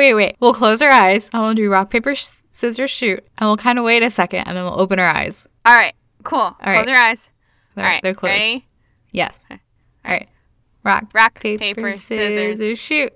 [0.00, 0.36] Okay, wait.
[0.40, 3.22] We'll close our eyes and we'll do rock, paper, sh- scissors, shoot.
[3.36, 5.46] And we'll kind of wait a second and then we'll open our eyes.
[5.66, 5.94] All right.
[6.22, 6.38] Cool.
[6.38, 6.76] All right.
[6.76, 7.30] Close your eyes.
[7.74, 8.02] They're, All right.
[8.02, 8.32] they're closed.
[8.32, 8.66] Ready?
[9.12, 9.46] Yes.
[9.50, 9.58] All
[10.06, 10.26] right.
[10.84, 12.78] Rock, Rock, paper, paper, scissors, scissors.
[12.78, 13.12] shoot.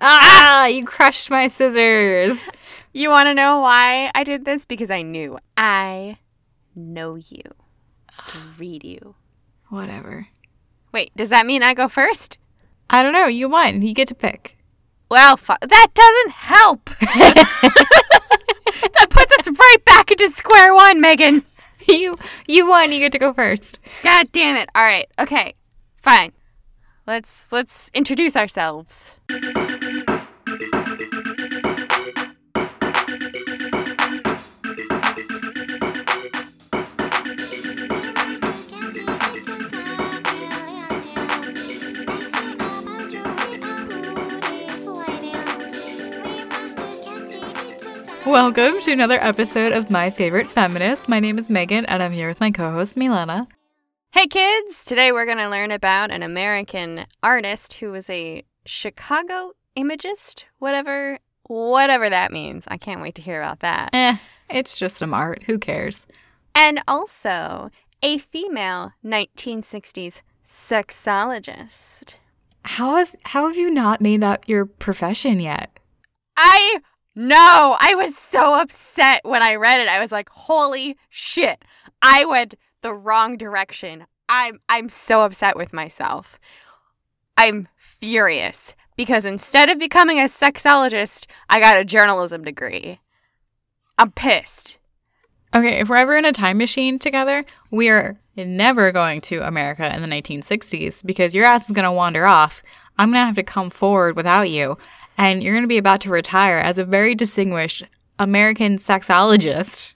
[0.00, 2.48] Ah, you crushed my scissors.
[2.92, 4.64] You want to know why I did this?
[4.64, 5.38] Because I knew.
[5.56, 6.18] I
[6.74, 7.42] know you.
[8.58, 9.14] Read you.
[9.68, 10.26] Whatever.
[10.90, 12.36] Wait, does that mean I go first?
[12.90, 13.28] I don't know.
[13.28, 13.82] You won.
[13.82, 14.56] You get to pick.
[15.10, 16.84] Well, fu- that doesn't help.
[17.00, 21.44] that puts us right back into square one, Megan.
[21.88, 22.92] you you won.
[22.92, 23.78] You get to go first.
[24.02, 24.68] God damn it.
[24.74, 25.08] All right.
[25.18, 25.54] Okay.
[25.96, 26.32] Fine.
[27.06, 29.16] Let's let's introduce ourselves.
[48.26, 51.08] Welcome to another episode of My Favorite Feminist.
[51.08, 53.46] My name is Megan, and I'm here with my co-host Milana.
[54.12, 59.52] Hey kids, today we're going to learn about an American artist who was a Chicago
[59.74, 62.66] imagist, whatever whatever that means.
[62.68, 63.90] I can't wait to hear about that.
[63.94, 64.16] Eh,
[64.50, 65.44] it's just some art.
[65.44, 66.06] Who cares?
[66.54, 67.70] And also
[68.02, 72.16] a female 1960s sexologist.
[72.64, 75.78] How has how have you not made that your profession yet?
[76.36, 76.80] I
[77.14, 77.76] know.
[77.80, 79.88] I was so upset when I read it.
[79.88, 81.64] I was like, "Holy shit.
[82.02, 86.38] I went the wrong direction." I'm I'm so upset with myself.
[87.36, 93.00] I'm furious because instead of becoming a sexologist, I got a journalism degree.
[93.98, 94.78] I'm pissed.
[95.52, 99.92] Okay, if we're ever in a time machine together, we are never going to America
[99.94, 102.62] in the 1960s because your ass is going to wander off.
[102.98, 104.78] I'm going to have to come forward without you,
[105.20, 107.84] and you're going to be about to retire as a very distinguished
[108.18, 109.92] American sexologist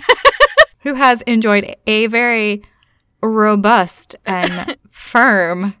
[0.80, 2.62] who has enjoyed a very
[3.22, 5.74] robust and firm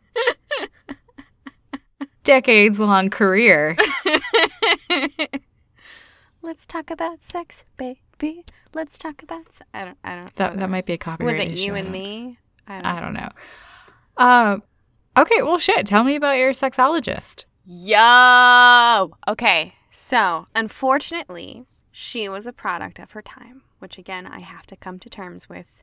[2.24, 3.74] decades long career.
[6.42, 8.44] Let's talk about sex, baby.
[8.74, 11.38] Let's talk about se- I don't I don't That, know that might be a copyright.
[11.38, 12.38] Was it you and me?
[12.66, 13.28] I don't I don't know.
[14.18, 14.62] Um,
[15.16, 15.86] okay, well, shit.
[15.86, 17.46] Tell me about your sexologist.
[17.70, 19.10] Yo!
[19.28, 24.76] Okay, so unfortunately, she was a product of her time, which again, I have to
[24.76, 25.82] come to terms with.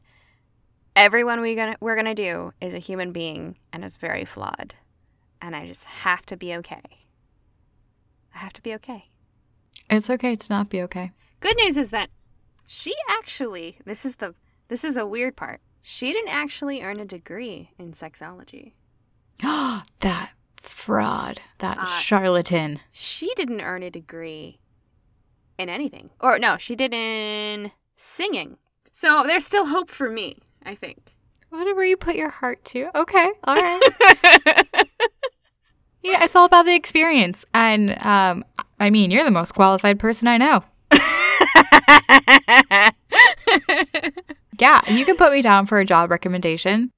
[0.96, 4.74] Everyone we gonna we're gonna do is a human being and is very flawed,
[5.40, 6.82] and I just have to be okay.
[8.34, 9.10] I have to be okay.
[9.88, 11.12] It's okay to not be okay.
[11.40, 12.10] Good news is that
[12.66, 14.34] she actually this is the
[14.70, 15.62] this is a weird part.
[15.84, 18.72] She didn't actually earn a degree in sexology.
[19.40, 20.32] that
[20.66, 22.80] fraud, that Uh, charlatan.
[22.92, 24.60] she didn't earn a degree
[25.58, 26.10] in anything.
[26.20, 28.58] Or no, she did in singing.
[28.92, 31.14] So there's still hope for me, I think.
[31.50, 32.90] Whatever you put your heart to.
[32.96, 33.82] Okay, all right.
[36.04, 37.46] yeah, it's all about the experience.
[37.54, 38.44] And um,
[38.80, 40.64] I mean, you're the most qualified person I know.
[44.58, 46.90] Yeah, you can put me down for a job recommendation.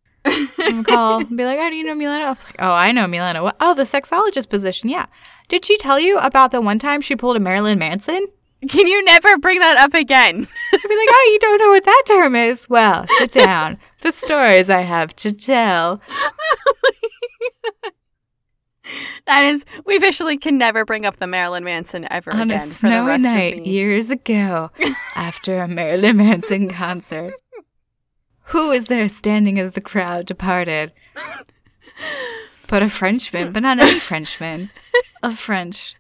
[0.58, 2.22] And call and be like, oh, do you know Milana?
[2.22, 3.42] I'm like, oh, I know Milana.
[3.44, 3.56] What?
[3.60, 4.90] Oh, the sexologist position.
[4.90, 5.06] Yeah.
[5.48, 8.28] Did she tell you about the one time she pulled a Marilyn Manson?
[8.68, 10.36] Can you never bring that up again?
[10.74, 12.68] I'd be like, oh, you don't know what that term is?
[12.68, 13.78] Well, sit down.
[14.02, 16.02] the stories I have to tell.
[19.26, 22.72] that is, we officially can never bring up the Marilyn Manson ever On again a
[22.72, 24.72] for the snowy rest night of the years ago,
[25.16, 27.34] after a Marilyn Manson concert,
[28.48, 30.94] who was there standing as the crowd departed?
[32.68, 34.70] But a Frenchman, but not any Frenchman,
[35.24, 35.96] a French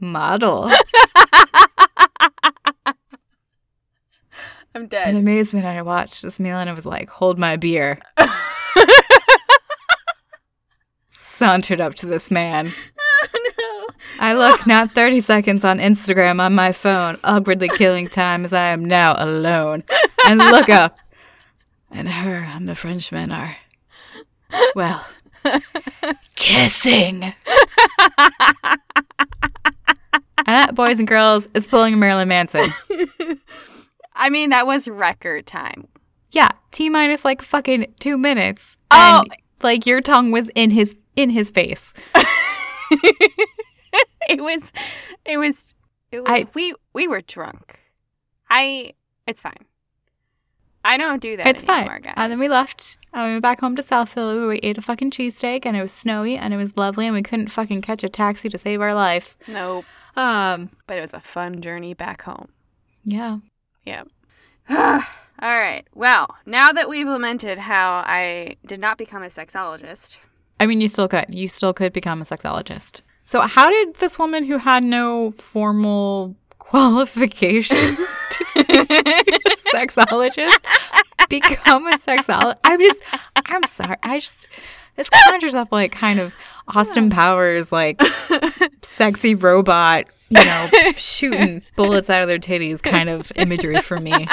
[0.00, 0.70] model.
[4.74, 5.08] I'm dead.
[5.08, 7.98] In amazement, I watched as Milana was like, "Hold my beer."
[11.10, 12.72] Sauntered up to this man.
[13.58, 13.86] no.
[14.18, 18.68] I look not 30 seconds on Instagram on my phone, awkwardly killing time as I
[18.68, 19.84] am now alone,
[20.26, 20.98] and look up.
[21.96, 23.56] And her and the Frenchman are,
[24.74, 25.06] well,
[26.36, 27.22] kissing.
[27.22, 27.34] and
[30.46, 32.70] that, boys and girls, is pulling a Marilyn Manson.
[34.14, 35.88] I mean, that was record time.
[36.32, 38.76] Yeah, T minus like fucking two minutes.
[38.90, 39.20] Oh.
[39.22, 41.94] And, like your tongue was in his in his face.
[44.28, 44.70] it was
[45.24, 45.74] it was,
[46.12, 47.80] it was I- we we were drunk
[48.50, 48.92] i
[49.26, 49.64] it's fine
[50.88, 52.00] I don't do that It's anymore, fine.
[52.02, 52.14] guys.
[52.16, 52.96] And then we left.
[53.12, 54.38] And we went back home to South Philly.
[54.38, 57.14] where We ate a fucking cheesesteak and it was snowy and it was lovely and
[57.14, 59.38] we couldn't fucking catch a taxi to save our lives.
[59.48, 59.84] Nope.
[60.16, 62.48] Um, But it was a fun journey back home.
[63.04, 63.38] yeah.
[63.84, 64.08] Yep.
[64.70, 65.00] All
[65.40, 65.84] right.
[65.94, 70.16] Well, now that we've lamented how I did not become a sexologist,
[70.58, 71.26] I mean, you still could.
[71.34, 73.02] You still could become a sexologist.
[73.26, 77.98] So, how did this woman who had no formal qualifications
[78.36, 80.58] to be a sexologist
[81.28, 82.56] become a sexologist?
[82.64, 83.02] I'm just,
[83.46, 83.96] I'm sorry.
[84.02, 84.48] I just,
[84.96, 86.34] this conjures up like kind of
[86.68, 88.00] Austin Powers, like
[88.82, 94.26] sexy robot, you know, shooting bullets out of their titties kind of imagery for me.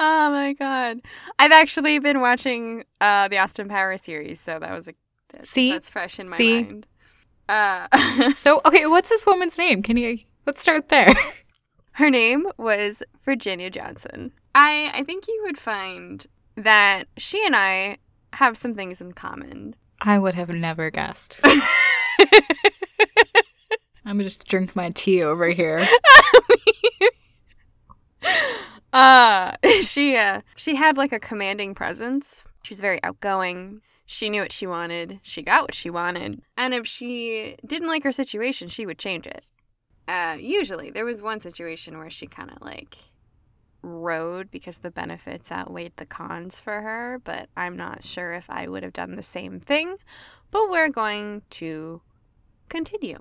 [0.00, 1.00] oh my god,
[1.38, 4.94] I've actually been watching uh, the Austin Powers series, so that was a
[5.32, 5.70] that's, See?
[5.70, 6.62] that's fresh in my See?
[6.62, 6.86] mind.
[7.48, 7.86] Uh,
[8.36, 9.82] So, okay, what's this woman's name?
[9.82, 11.08] Can you, let's start there.
[11.96, 14.32] Her name was Virginia Johnson.
[14.54, 16.26] I I think you would find
[16.56, 17.96] that she and I
[18.34, 19.74] have some things in common.
[20.02, 21.40] I would have never guessed.
[21.44, 21.62] I'm
[24.04, 25.88] gonna just drink my tea over here.
[28.92, 34.40] uh she uh she had like a commanding presence she was very outgoing she knew
[34.42, 38.68] what she wanted she got what she wanted and if she didn't like her situation
[38.68, 39.44] she would change it
[40.08, 42.96] uh usually there was one situation where she kind of like
[43.82, 48.66] rode because the benefits outweighed the cons for her but i'm not sure if i
[48.66, 49.96] would have done the same thing
[50.50, 52.00] but we're going to
[52.68, 53.18] continue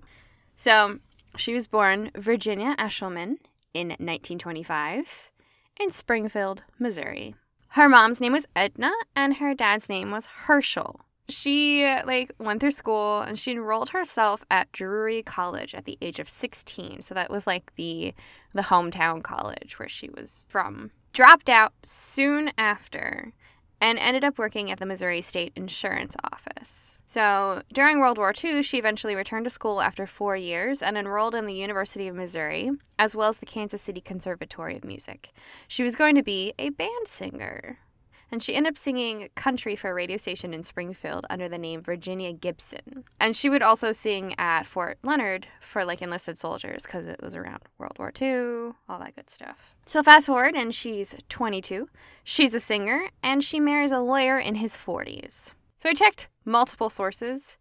[0.55, 0.99] so
[1.37, 3.37] she was born virginia eshelman
[3.73, 5.31] in 1925
[5.79, 7.35] in Springfield, Missouri.
[7.69, 11.01] Her mom's name was Edna and her dad's name was Herschel.
[11.27, 16.19] She like went through school and she enrolled herself at Drury College at the age
[16.19, 17.01] of 16.
[17.01, 18.13] So that was like the
[18.53, 20.91] the hometown college where she was from.
[21.13, 23.33] Dropped out soon after
[23.81, 26.97] and ended up working at the Missouri State Insurance Office.
[27.05, 31.35] So during World War II, she eventually returned to school after four years and enrolled
[31.35, 35.31] in the University of Missouri, as well as the Kansas City Conservatory of Music.
[35.67, 37.79] She was going to be a band singer.
[38.31, 41.81] And she ended up singing country for a radio station in Springfield under the name
[41.81, 43.03] Virginia Gibson.
[43.19, 47.35] And she would also sing at Fort Leonard for like enlisted soldiers because it was
[47.35, 49.75] around World War II, all that good stuff.
[49.85, 51.87] So fast forward, and she's 22.
[52.23, 55.53] She's a singer, and she marries a lawyer in his 40s.
[55.77, 57.57] So I checked multiple sources.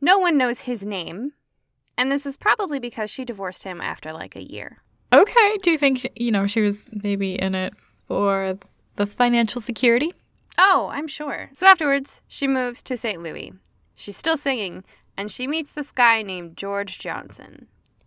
[0.00, 1.32] No one knows his name.
[1.96, 4.78] And this is probably because she divorced him after like a year.
[5.12, 7.74] Okay, do you think you know she was maybe in it
[8.06, 8.58] for
[8.96, 10.12] the financial security?
[10.58, 11.50] Oh, I'm sure.
[11.52, 13.20] So afterwards, she moves to St.
[13.20, 13.52] Louis.
[13.94, 14.84] She's still singing,
[15.16, 17.66] and she meets this guy named George Johnson.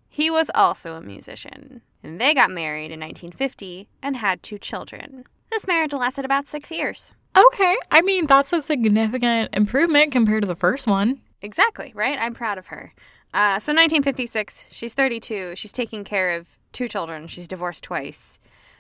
[0.10, 5.26] He was also a musician, and they got married in 1950 and had two children.
[5.52, 7.14] This marriage lasted about six years.
[7.36, 11.22] Okay, I mean that's a significant improvement compared to the first one.
[11.42, 12.18] Exactly, right?
[12.20, 12.94] I'm proud of her.
[13.34, 15.56] Uh, so 1956, she's 32.
[15.56, 17.28] She's taking care of two children.
[17.28, 18.40] She's divorced twice.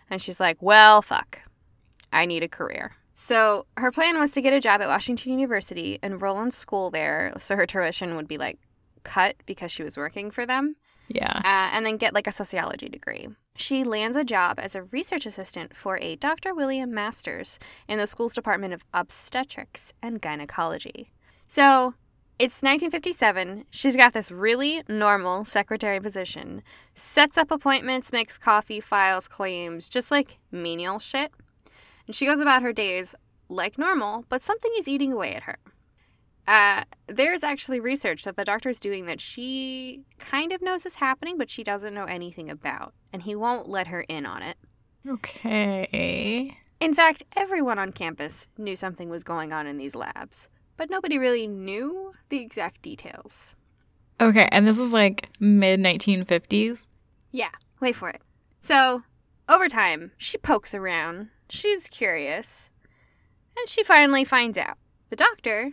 [0.10, 1.40] And she's like, well, fuck.
[2.18, 2.92] I need a career.
[3.14, 7.34] So her plan was to get a job at Washington University, enroll in school there,
[7.40, 8.60] so her tuition would be like
[9.04, 10.76] cut because she was working for them,
[11.08, 11.42] Yeah.
[11.44, 13.28] uh, and then get like a sociology degree.
[13.56, 16.54] She lands a job as a research assistant for a Dr.
[16.54, 21.12] William Masters in the school's Department of Obstetrics and Gynecology.
[21.48, 21.96] So
[22.38, 23.66] it's 1957.
[23.72, 26.62] She's got this really normal secretary position,
[26.94, 31.32] sets up appointments, makes coffee, files claims, just like menial shit.
[32.08, 33.14] And she goes about her days
[33.50, 35.58] like normal, but something is eating away at her.
[36.48, 41.38] Uh, there's actually research that the doctor's doing that she kind of knows is happening,
[41.38, 44.56] but she doesn't know anything about, and he won't let her in on it.
[45.06, 46.58] Okay.
[46.80, 50.48] In fact, everyone on campus knew something was going on in these labs,
[50.78, 53.54] but nobody really knew the exact details.
[54.22, 56.88] Okay, and this is like mid 1950s.
[57.32, 57.50] Yeah,
[57.82, 58.22] wait for it.
[58.60, 59.04] So,
[59.50, 62.70] over time, she pokes around, she's curious,
[63.58, 64.78] and she finally finds out.
[65.10, 65.72] The doctor,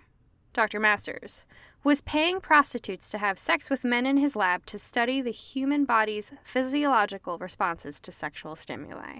[0.52, 0.78] Dr.
[0.80, 1.44] Masters,
[1.82, 5.84] was paying prostitutes to have sex with men in his lab to study the human
[5.84, 9.18] body's physiological responses to sexual stimuli.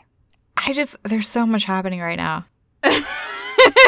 [0.56, 2.46] I just there's so much happening right now.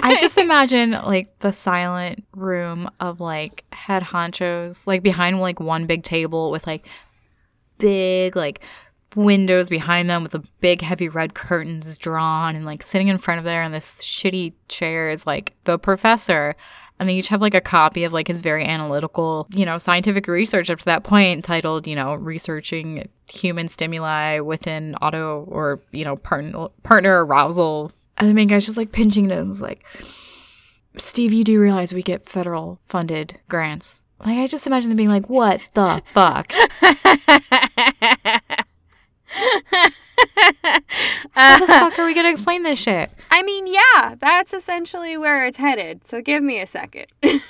[0.03, 5.87] I just imagine like the silent room of like head honchos, like behind like one
[5.87, 6.87] big table with like
[7.79, 8.61] big like
[9.17, 13.39] windows behind them with the big heavy red curtains drawn and like sitting in front
[13.39, 16.55] of there in this shitty chair is like the professor
[16.99, 20.27] And they each have like a copy of like his very analytical, you know, scientific
[20.29, 26.05] research up to that point titled, you know, researching human stimuli within auto or, you
[26.05, 27.93] know, partner partner arousal.
[28.17, 29.85] And the main guy's just like pinching nose like
[30.99, 34.01] Steve, you do realize we get federal funded grants.
[34.19, 36.51] Like I just imagine them being like, "What the fuck?"
[41.33, 43.11] How the uh, fuck are we gonna explain this shit?
[43.31, 46.07] I mean, yeah, that's essentially where it's headed.
[46.07, 47.07] So give me a second.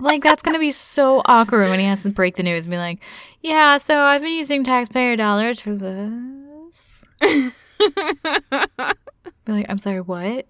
[0.00, 2.78] Like that's gonna be so awkward when he has to break the news and be
[2.78, 3.00] like,
[3.42, 7.52] "Yeah, so I've been using taxpayer dollars for this." Be
[9.52, 10.46] like, "I'm sorry, what?"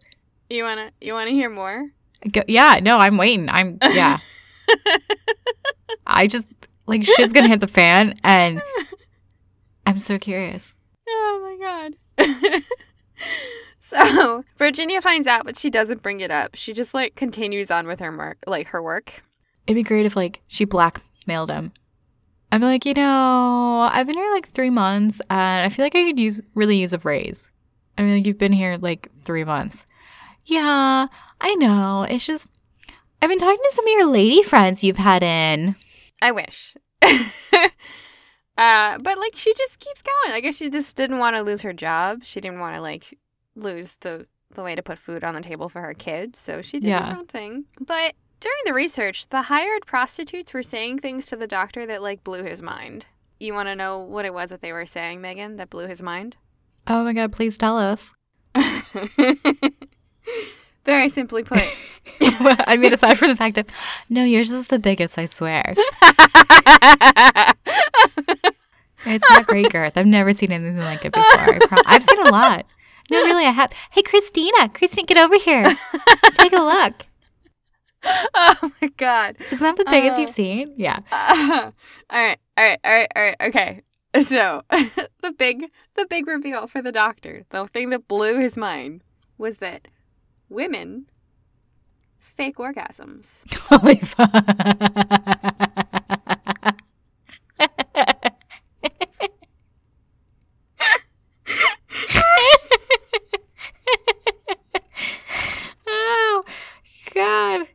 [0.50, 1.88] you wanna you wanna hear more?
[2.30, 3.48] Go, yeah, no, I'm waiting.
[3.48, 4.18] I'm yeah.
[6.06, 6.46] I just
[6.86, 8.60] like shit's gonna hit the fan, and
[9.88, 10.74] I'm so curious.
[11.08, 12.62] Oh my god.
[13.80, 16.54] so Virginia finds out, but she doesn't bring it up.
[16.54, 19.22] She just like continues on with her work, like her work.
[19.66, 21.72] It'd be great if like she blackmailed him.
[22.52, 26.04] I'm like, you know, I've been here like three months, and I feel like I
[26.04, 27.50] could use really use a raise.
[27.96, 29.86] I mean, like you've been here like three months.
[30.44, 31.06] Yeah,
[31.40, 32.02] I know.
[32.02, 32.46] It's just
[33.22, 35.76] I've been talking to some of your lady friends you've had in.
[36.20, 36.76] I wish.
[38.58, 40.34] uh, but like she just keeps going.
[40.34, 42.24] I guess she just didn't want to lose her job.
[42.24, 43.16] She didn't want to like
[43.56, 46.38] lose the the way to put food on the table for her kids.
[46.38, 47.12] So she did Yeah.
[47.12, 47.64] her own thing.
[47.80, 52.22] But during the research, the hired prostitutes were saying things to the doctor that like
[52.24, 53.06] blew his mind.
[53.40, 56.02] You want to know what it was that they were saying, Megan, that blew his
[56.02, 56.36] mind?
[56.86, 58.12] Oh my god, please tell us.
[60.88, 61.62] Very simply put.
[62.22, 63.68] I mean, aside from the fact that
[64.08, 65.18] no, yours is the biggest.
[65.18, 65.74] I swear,
[69.04, 69.98] it's not great girth.
[69.98, 71.58] I've never seen anything like it before.
[71.68, 72.64] Pro- I've seen a lot.
[73.10, 73.70] No, really, I have.
[73.90, 75.76] Hey, Christina, Christina, get over here.
[76.32, 77.04] Take a look.
[78.34, 79.36] oh my god.
[79.52, 80.68] Isn't that the biggest Uh, you've seen?
[80.78, 81.00] Yeah.
[81.12, 81.70] Uh,
[82.08, 83.36] all right, all right, all right, all right.
[83.42, 83.82] Okay.
[84.22, 85.64] So the big,
[85.96, 89.02] the big reveal for the doctor, the thing that blew his mind,
[89.36, 89.86] was that
[90.48, 91.06] women
[92.18, 93.44] fake orgasms.
[93.68, 94.32] Holy fuck.
[105.86, 106.44] oh,
[107.14, 107.66] God.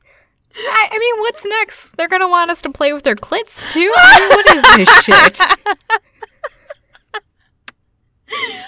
[0.56, 1.98] I, I mean, what's next?
[1.98, 3.92] They're going to want us to play with their clits, too?
[3.96, 5.39] I mean, what is this shit?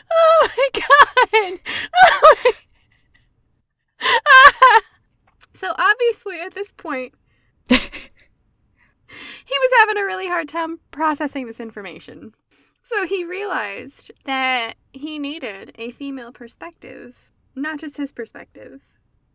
[0.08, 1.60] oh my god!
[2.04, 2.52] Oh my-
[5.54, 7.14] so obviously, at this point,
[7.70, 7.78] he
[9.10, 12.34] was having a really hard time processing this information.
[12.84, 18.84] So he realized that he needed a female perspective, not just his perspective.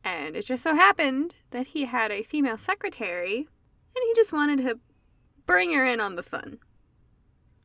[0.04, 4.58] And it just so happened that he had a female secretary, and he just wanted
[4.58, 4.78] to
[5.46, 6.58] bring her in on the fun.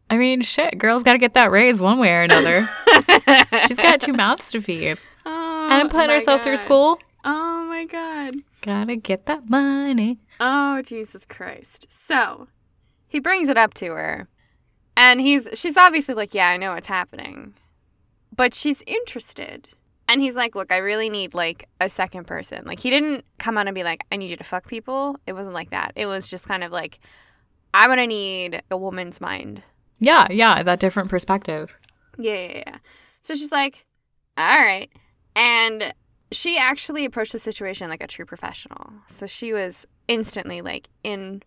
[0.10, 2.70] I mean, shit, girl's got to get that raise one way or another.
[3.68, 4.98] She's got two mouths to feed.
[5.66, 7.00] Oh, And putting my herself through school.
[7.24, 8.36] Oh my god.
[8.62, 10.20] Gotta get that money.
[10.40, 11.88] Oh Jesus Christ.
[11.90, 12.48] So
[13.08, 14.28] he brings it up to her.
[14.98, 17.54] And he's she's obviously like, Yeah, I know what's happening.
[18.36, 19.70] But she's interested.
[20.08, 22.64] And he's like, Look, I really need like a second person.
[22.66, 25.18] Like he didn't come out and be like, I need you to fuck people.
[25.26, 25.94] It wasn't like that.
[25.96, 27.00] It was just kind of like,
[27.74, 29.64] I'm gonna need a woman's mind.
[30.00, 31.76] Yeah, yeah, that different perspective.
[32.18, 32.78] Yeah, yeah, yeah.
[33.22, 33.86] So she's like,
[34.38, 34.90] all right.
[35.36, 35.94] And
[36.32, 38.92] she actually approached the situation like a true professional.
[39.08, 41.44] So she was instantly like in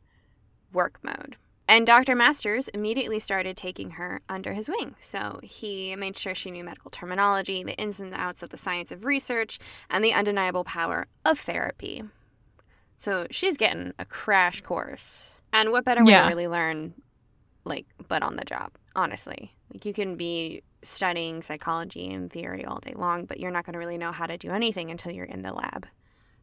[0.73, 1.37] work mode.
[1.71, 2.15] And Dr.
[2.15, 4.95] Masters immediately started taking her under his wing.
[5.01, 8.91] So he made sure she knew medical terminology, the ins and outs of the science
[8.91, 9.59] of research,
[9.91, 12.03] and the undeniable power of therapy.
[12.97, 15.31] So she's getting a crash course.
[15.53, 16.23] And what better way Yeah.
[16.23, 16.95] to really learn,
[17.65, 19.55] like, but on the job, honestly?
[19.73, 23.73] Like, you can be studying psychology and theory all day long, but you're not going
[23.75, 25.87] to really know how to do anything until you're in the lab.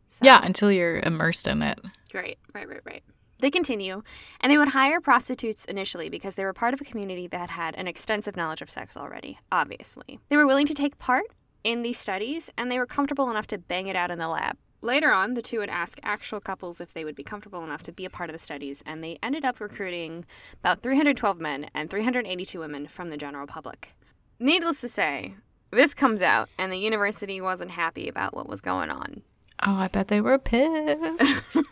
[0.07, 1.79] So- Yeah, until you're immersed in it.
[2.13, 3.03] Right, right, right, right.
[3.39, 4.01] They continue,
[4.39, 7.75] and they would hire prostitutes initially because they were part of a community that had
[7.75, 10.19] an extensive knowledge of sex already, obviously.
[10.29, 11.25] They were willing to take part
[11.65, 14.57] in these studies, and they were comfortable enough to bang it out in the lab.
[14.85, 17.91] Later on, the two would ask actual couples if they would be comfortable enough to
[17.91, 20.25] be a part of the studies, and they ended up recruiting
[20.59, 23.95] about 312 men and 382 women from the general public.
[24.39, 25.33] Needless to say,
[25.71, 29.23] this comes out, and the university wasn't happy about what was going on.
[29.65, 31.01] Oh, I bet they were pissed.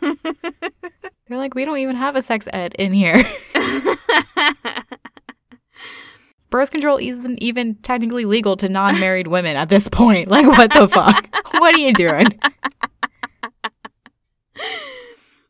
[1.28, 3.24] They're like, we don't even have a sex ed in here.
[6.50, 10.28] Birth control isn't even technically legal to non married women at this point.
[10.28, 11.28] Like, what the fuck?
[11.60, 12.26] What are you doing?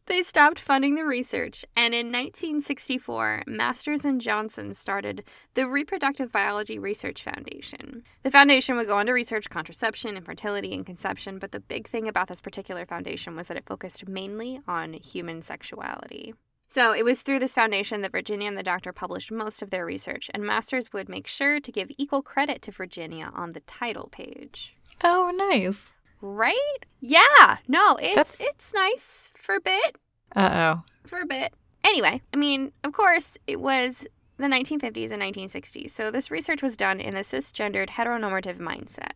[0.06, 6.78] They stopped funding the research, and in 1964, Masters and Johnson started the Reproductive Biology
[6.78, 8.02] Research Foundation.
[8.22, 12.06] The foundation would go on to research contraception, infertility, and conception, but the big thing
[12.06, 16.34] about this particular foundation was that it focused mainly on human sexuality.
[16.66, 19.86] So it was through this foundation that Virginia and the doctor published most of their
[19.86, 24.08] research, and Masters would make sure to give equal credit to Virginia on the title
[24.10, 24.76] page.
[25.02, 25.92] Oh, nice.
[26.26, 26.78] Right?
[27.00, 27.58] Yeah.
[27.68, 29.98] No, it's That's- it's nice for a bit.
[30.34, 30.82] Uh oh.
[31.06, 31.52] For a bit.
[31.84, 34.06] Anyway, I mean, of course, it was
[34.38, 39.12] the 1950s and 1960s, so this research was done in the cisgendered heteronormative mindset.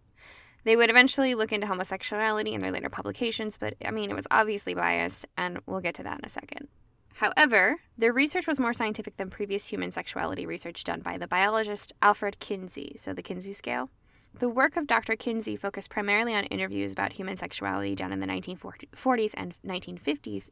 [0.64, 4.26] They would eventually look into homosexuality in their later publications, but I mean, it was
[4.30, 6.68] obviously biased, and we'll get to that in a second.
[7.14, 11.94] However, their research was more scientific than previous human sexuality research done by the biologist
[12.02, 13.88] Alfred Kinsey, so the Kinsey scale.
[14.34, 15.16] The work of Dr.
[15.16, 20.50] Kinsey focused primarily on interviews about human sexuality done in the 1940s and 1950s,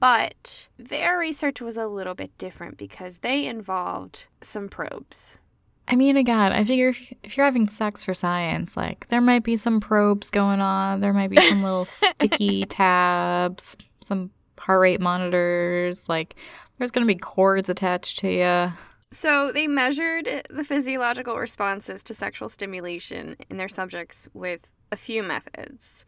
[0.00, 5.38] but their research was a little bit different because they involved some probes.
[5.86, 9.42] I mean, again, I figure if- if you're having sex for science, like there might
[9.42, 11.00] be some probes going on.
[11.00, 16.08] There might be some little sticky tabs, some heart rate monitors.
[16.08, 16.36] Like
[16.78, 18.72] there's going to be cords attached to you.
[19.12, 25.22] So they measured the physiological responses to sexual stimulation in their subjects with a few
[25.22, 26.04] methods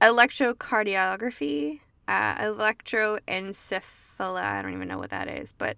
[0.00, 5.76] electrocardiography, uh, electroencephala, I don't even know what that is, but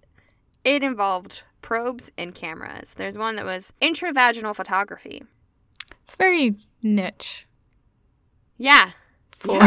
[0.62, 2.92] it involved probes and cameras.
[2.95, 5.23] There's one that was intravaginal photography.
[6.04, 7.47] It's very niche
[8.59, 8.90] Yeah.
[9.38, 9.59] for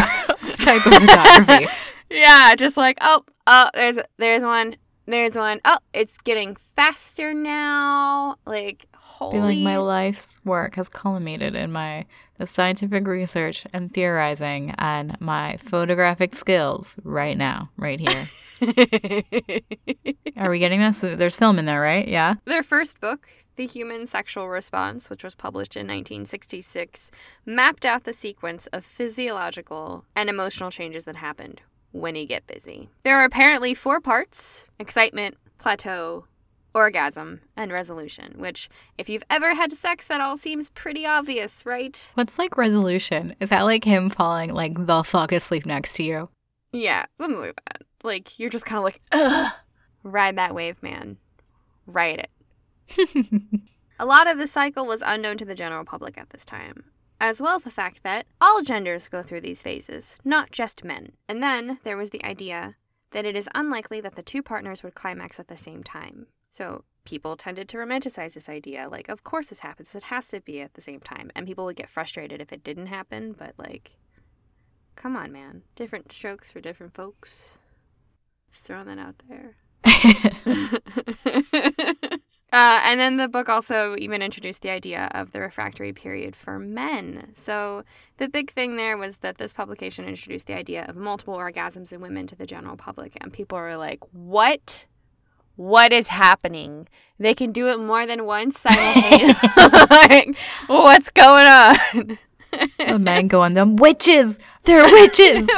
[0.59, 1.67] type of photography.
[2.09, 4.75] Yeah, just like, oh, oh, there's there's one.
[5.05, 5.60] There's one.
[5.65, 8.38] Oh, it's getting faster now.
[8.45, 9.39] Like, holy.
[9.39, 12.05] Like my life's work has culminated in my
[12.38, 18.29] the scientific research and theorizing and my photographic skills right now, right here.
[20.38, 21.01] Are we getting this?
[21.01, 22.07] There's film in there, right?
[22.07, 22.36] Yeah.
[22.45, 27.12] Their first book, The Human Sexual Response, which was published in 1966,
[27.45, 31.62] mapped out the sequence of physiological and emotional changes that happened
[31.93, 32.89] when you get busy.
[33.03, 36.25] There are apparently four parts excitement, plateau,
[36.75, 42.10] orgasm, and resolution, which, if you've ever had sex, that all seems pretty obvious, right?
[42.15, 43.36] What's like resolution?
[43.39, 46.29] Is that like him falling like the fuck asleep next to you?
[46.71, 47.84] Yeah, something like that.
[48.03, 49.53] Like, you're just kind of like, ugh,
[50.03, 51.17] ride that wave, man.
[51.86, 53.29] Ride it.
[53.99, 56.86] A lot of the cycle was unknown to the general public at this time,
[57.23, 61.13] as well as the fact that all genders go through these phases, not just men.
[61.29, 62.75] And then there was the idea
[63.12, 66.27] that it is unlikely that the two partners would climax at the same time.
[66.49, 70.41] So people tended to romanticize this idea, like, of course this happens, it has to
[70.41, 71.31] be at the same time.
[71.33, 73.91] And people would get frustrated if it didn't happen, but like,
[74.97, 75.63] come on, man.
[75.75, 77.57] Different strokes for different folks.
[78.51, 79.55] Just throwing that out there.
[82.53, 86.59] uh, and then the book also even introduced the idea of the refractory period for
[86.59, 87.31] men.
[87.33, 87.83] So
[88.17, 91.99] the big thing there was that this publication introduced the idea of multiple orgasms in
[91.99, 94.85] women to the general public, and people were like, "What?
[95.55, 96.87] What is happening?
[97.17, 99.49] They can do it more than once simultaneously.
[99.89, 100.35] like,
[100.67, 102.19] what's going on?"
[102.77, 104.37] the men go on them witches.
[104.65, 105.49] They're witches.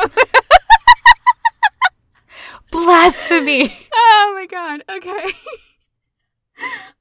[2.71, 3.75] Blasphemy.
[3.93, 4.83] Oh my god.
[4.89, 5.31] Okay.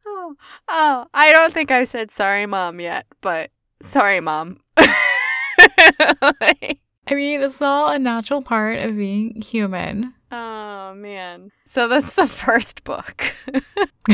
[0.07, 0.35] Oh,
[0.69, 3.51] oh, I don't think I said sorry, mom yet, but
[3.83, 4.61] sorry, mom.
[4.79, 10.14] Like, I mean, it's all a natural part of being human.
[10.33, 11.51] oh man.
[11.64, 13.35] So that's the first book.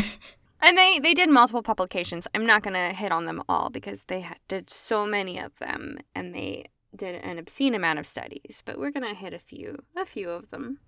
[0.60, 2.26] and they they did multiple publications.
[2.34, 5.98] I'm not going to hit on them all because they did so many of them
[6.14, 9.78] and they did an obscene amount of studies, but we're going to hit a few
[9.96, 10.78] a few of them.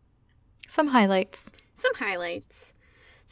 [0.69, 1.51] Some highlights.
[1.75, 2.75] Some highlights.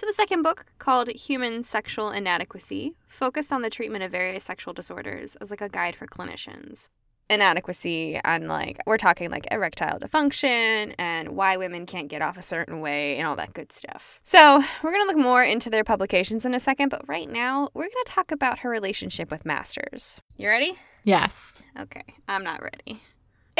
[0.00, 4.72] So, the second book, called Human Sexual Inadequacy, focused on the treatment of various sexual
[4.72, 6.88] disorders as like a guide for clinicians.
[7.28, 12.42] Inadequacy, and like, we're talking like erectile dysfunction and why women can't get off a
[12.42, 14.18] certain way and all that good stuff.
[14.24, 17.68] So, we're going to look more into their publications in a second, but right now,
[17.74, 20.18] we're going to talk about her relationship with Masters.
[20.38, 20.78] You ready?
[21.04, 21.60] Yes.
[21.78, 23.02] Okay, I'm not ready.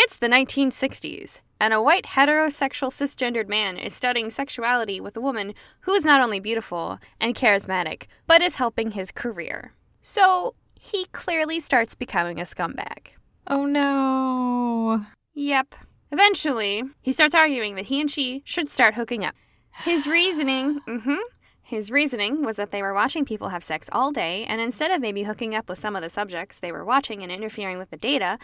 [0.03, 5.53] It's the 1960s, and a white heterosexual cisgendered man is studying sexuality with a woman
[5.81, 9.75] who is not only beautiful and charismatic, but is helping his career.
[10.01, 13.09] So he clearly starts becoming a scumbag.
[13.47, 15.05] Oh no.
[15.35, 15.75] Yep.
[16.11, 19.35] Eventually, he starts arguing that he and she should start hooking up.
[19.85, 21.19] His reasoning, mm-hmm.
[21.71, 25.01] His reasoning was that they were watching people have sex all day, and instead of
[25.01, 27.97] maybe hooking up with some of the subjects they were watching and interfering with the
[27.97, 28.41] data,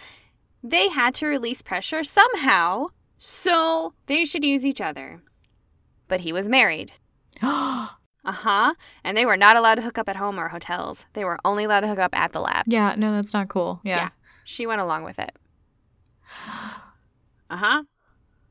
[0.71, 5.23] they had to release pressure somehow So they should use each other.
[6.09, 6.93] But he was married.
[8.27, 8.75] Uh huh.
[9.05, 11.07] And they were not allowed to hook up at home or hotels.
[11.13, 12.65] They were only allowed to hook up at the lab.
[12.67, 13.81] Yeah, no, that's not cool.
[13.85, 13.97] Yeah.
[13.97, 14.09] Yeah.
[14.45, 15.31] She went along with it.
[17.49, 17.83] Uh huh.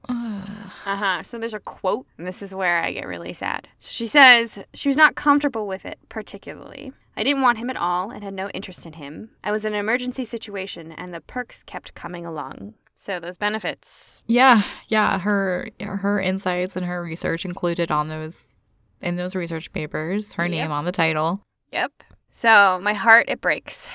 [0.07, 1.23] Uh huh.
[1.23, 3.67] So there's a quote, and this is where I get really sad.
[3.79, 6.93] She says she was not comfortable with it, particularly.
[7.17, 9.29] I didn't want him at all and had no interest in him.
[9.43, 12.73] I was in an emergency situation, and the perks kept coming along.
[12.93, 14.21] So those benefits.
[14.25, 15.19] yeah, yeah.
[15.19, 18.57] Her her insights and her research included on those
[19.01, 20.33] in those research papers.
[20.33, 20.51] Her Yep.
[20.51, 21.41] name on the title.
[21.73, 21.91] Yep.
[22.31, 23.89] So my heart it breaks.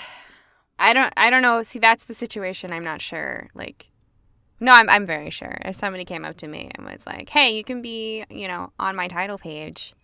[0.79, 1.63] I don't I don't know.
[1.63, 2.73] See, that's the situation.
[2.73, 3.49] I'm not sure.
[3.55, 3.87] Like
[4.61, 5.57] no, I'm I'm very sure.
[5.65, 8.73] If somebody came up to me and was like, "Hey, you can be, you know,
[8.79, 9.95] on my title page.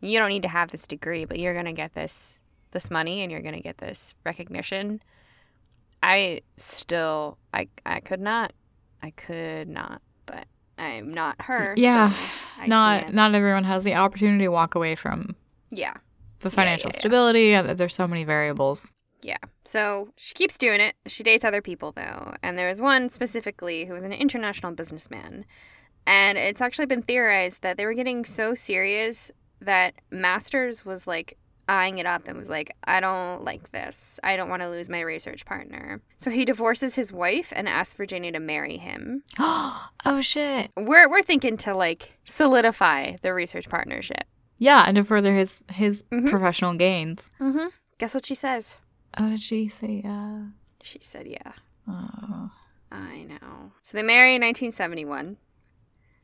[0.00, 2.38] You don't need to have this degree, but you're going to get this
[2.72, 5.00] this money and you're going to get this recognition."
[6.02, 8.52] I still I I could not.
[9.02, 10.00] I could not.
[10.26, 10.46] But
[10.78, 11.74] I'm not her.
[11.76, 12.10] Yeah,
[12.58, 13.14] so not can't.
[13.14, 15.34] not everyone has the opportunity to walk away from
[15.70, 15.94] Yeah.
[16.40, 16.98] the financial yeah, yeah.
[17.00, 17.54] stability.
[17.54, 18.94] uh, There's so many variables.
[19.22, 19.36] Yeah.
[19.66, 20.94] So she keeps doing it.
[21.06, 22.34] She dates other people, though.
[22.42, 25.44] And there was one specifically who was an international businessman.
[26.06, 29.30] And it's actually been theorized that they were getting so serious
[29.60, 31.36] that Masters was like
[31.70, 34.18] eyeing it up and was like, I don't like this.
[34.24, 36.00] I don't want to lose my research partner.
[36.16, 39.22] So he divorces his wife and asks Virginia to marry him.
[39.38, 40.70] oh shit.
[40.76, 44.24] We're, we're thinking to like solidify the research partnership.
[44.58, 46.28] Yeah, and to further his his Mhm.
[46.28, 47.30] professional gains.
[47.40, 47.68] Mm-hmm.
[47.98, 48.76] Guess what she says?
[49.16, 50.02] Oh, did she say?
[50.04, 50.42] yeah?
[50.82, 51.52] She said, yeah.
[51.88, 52.50] oh.
[52.92, 53.72] I know.
[53.82, 55.36] So they marry in 1971.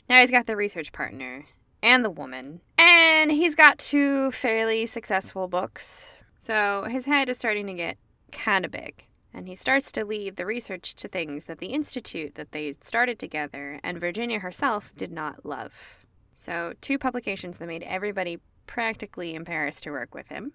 [0.08, 1.46] Now he's got the research partner
[1.86, 2.60] and the woman.
[2.76, 6.16] And he's got two fairly successful books.
[6.36, 7.96] So his head is starting to get
[8.32, 9.04] kind of big.
[9.32, 13.18] And he starts to leave the research to things that the institute that they started
[13.18, 16.06] together and Virginia herself did not love.
[16.32, 20.52] So, two publications that made everybody practically embarrassed to work with him.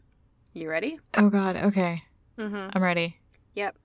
[0.54, 1.00] You ready?
[1.15, 1.58] oh God.
[1.58, 2.04] Okay,
[2.38, 2.70] Mm-hmm.
[2.74, 3.17] I'm ready.
[3.56, 3.76] Yep.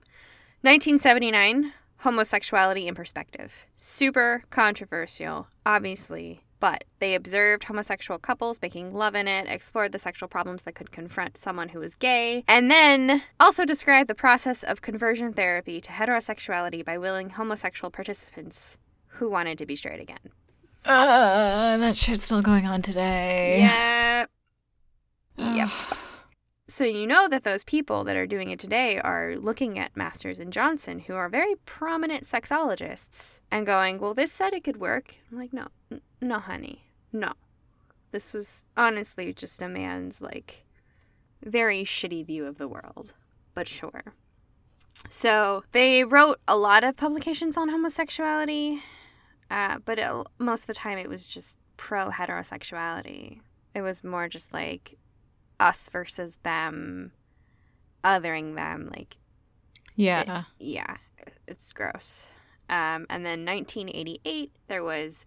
[0.61, 3.65] 1979, Homosexuality in Perspective.
[3.75, 10.27] Super controversial, obviously, but they observed homosexual couples making love in it, explored the sexual
[10.27, 14.81] problems that could confront someone who was gay, and then also described the process of
[14.81, 20.17] conversion therapy to heterosexuality by willing homosexual participants who wanted to be straight again.
[20.85, 23.59] Uh, that shit's still going on today.
[23.61, 24.29] Yep.
[25.37, 25.69] Yep.
[26.69, 30.37] So you know that those people that are doing it today are looking at Masters
[30.37, 35.15] and Johnson, who are very prominent sexologists, and going, "Well, this said it could work."
[35.31, 37.31] I'm like, "No, n- no, honey, no.
[38.11, 40.65] This was honestly just a man's like
[41.41, 43.13] very shitty view of the world,
[43.53, 44.13] but sure."
[45.09, 48.81] So they wrote a lot of publications on homosexuality,
[49.49, 53.39] uh, but it, most of the time it was just pro heterosexuality.
[53.73, 54.97] It was more just like
[55.59, 57.11] us versus them,
[58.03, 58.89] othering them.
[58.95, 59.17] Like,
[59.95, 60.43] Yeah.
[60.59, 60.97] yeah,
[61.47, 62.27] it's gross.
[62.69, 65.25] Um, and then 1988, there was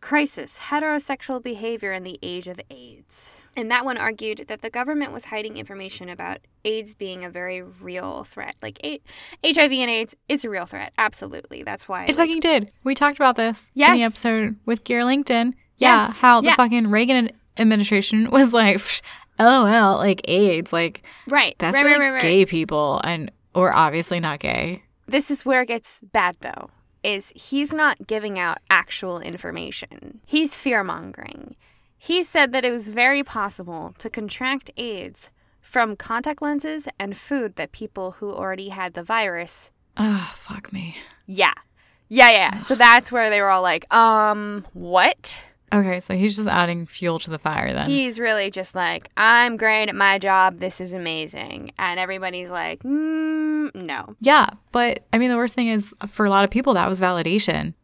[0.00, 3.36] Crisis Heterosexual Behavior in the Age of AIDS.
[3.56, 7.62] And that one argued that the government was hiding information about AIDS being a very
[7.62, 8.54] real threat.
[8.62, 9.00] Like, A-
[9.44, 10.92] HIV and AIDS is a real threat.
[10.98, 11.62] Absolutely.
[11.64, 12.04] That's why.
[12.04, 12.70] It like, fucking did.
[12.84, 15.54] We talked about this in the episode with Gear LinkedIn.
[15.78, 16.18] Yeah, Yes.
[16.18, 16.56] how the Yeah.
[16.56, 19.00] fucking Reagan administration was like, "Psh,
[19.38, 21.54] LOL, like AIDS, like right.
[21.58, 24.82] that's right, for right, like, right, gay people, and or obviously not gay.
[25.06, 26.68] this is where it gets bad though
[27.02, 31.54] is he's not giving out actual information he's fear-mongering
[31.98, 37.54] he said that it was very possible to contract aids from contact lenses and food
[37.56, 40.96] that people who already had the virus Oh fuck me.
[41.26, 41.54] yeah
[42.08, 45.40] yeah yeah so that's where they were all like um what
[45.72, 47.90] Okay, so he's just adding fuel to the fire then.
[47.90, 52.82] he's really just like i'm great at my job this is amazing and everybody's like
[52.82, 56.74] mm, no yeah, but I mean, the worst thing is for a lot of people
[56.74, 57.74] that was validation.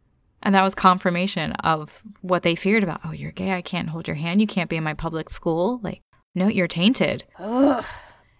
[0.45, 3.01] And that was confirmation of what they feared about.
[3.05, 3.53] Oh, you're gay.
[3.53, 4.40] I can't hold your hand.
[4.40, 5.79] You can't be in my public school.
[5.85, 6.03] Like,
[6.35, 7.23] no, you're tainted.
[7.38, 7.85] Ugh.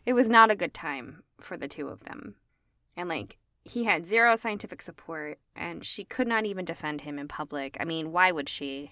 [0.05, 2.35] It was not a good time for the two of them.
[2.97, 7.29] And like he had zero scientific support and she could not even defend him in
[7.29, 7.77] public.
[7.79, 8.91] I mean, why would she?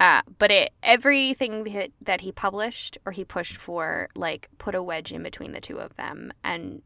[0.00, 4.82] Uh, but it everything that, that he published or he pushed for like put a
[4.82, 6.82] wedge in between the two of them and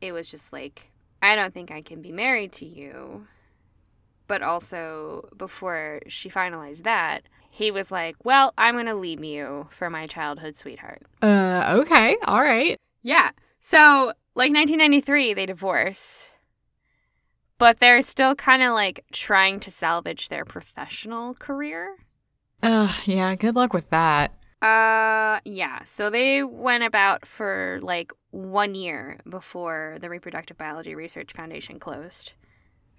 [0.00, 0.90] it was just like
[1.22, 3.26] I don't think I can be married to you.
[4.26, 9.68] But also before she finalized that, he was like, "Well, I'm going to leave you
[9.70, 12.16] for my childhood sweetheart." Uh, okay.
[12.26, 12.78] All right.
[13.02, 13.30] Yeah.
[13.60, 16.30] So, like 1993, they divorce.
[17.58, 21.96] but they're still kind of like trying to salvage their professional career.
[22.64, 24.32] Ugh, yeah, good luck with that.
[24.62, 25.82] Uh, yeah.
[25.84, 32.32] So they went about for like one year before the Reproductive Biology Research Foundation closed.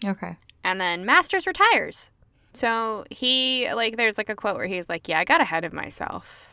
[0.06, 0.38] Okay.
[0.64, 2.12] And then Masters retires.
[2.54, 5.74] So he, like, there's like a quote where he's like, Yeah, I got ahead of
[5.74, 6.52] myself.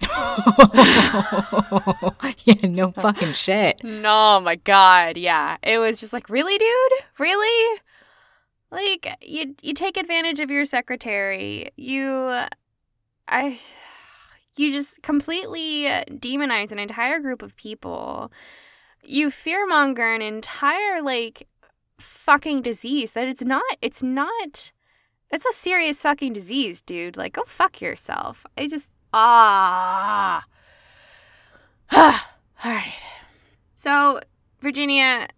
[0.00, 1.44] yeah,
[2.62, 3.80] no fucking shit.
[3.84, 5.18] No, my God.
[5.18, 5.58] Yeah.
[5.62, 6.92] It was just like, Really, dude?
[7.18, 7.80] Really?
[8.70, 11.70] Like, you, you take advantage of your secretary.
[11.76, 12.42] You,
[13.26, 13.58] I,
[14.56, 18.30] you just completely demonize an entire group of people.
[19.02, 21.48] You fearmonger an entire, like,
[21.98, 24.72] fucking disease that it's not, it's not,
[25.30, 27.16] it's a serious fucking disease, dude.
[27.16, 28.44] Like, go fuck yourself.
[28.56, 30.44] I just, ah.
[31.92, 32.12] All
[32.64, 32.92] right.
[33.74, 34.20] So,
[34.60, 35.28] Virginia,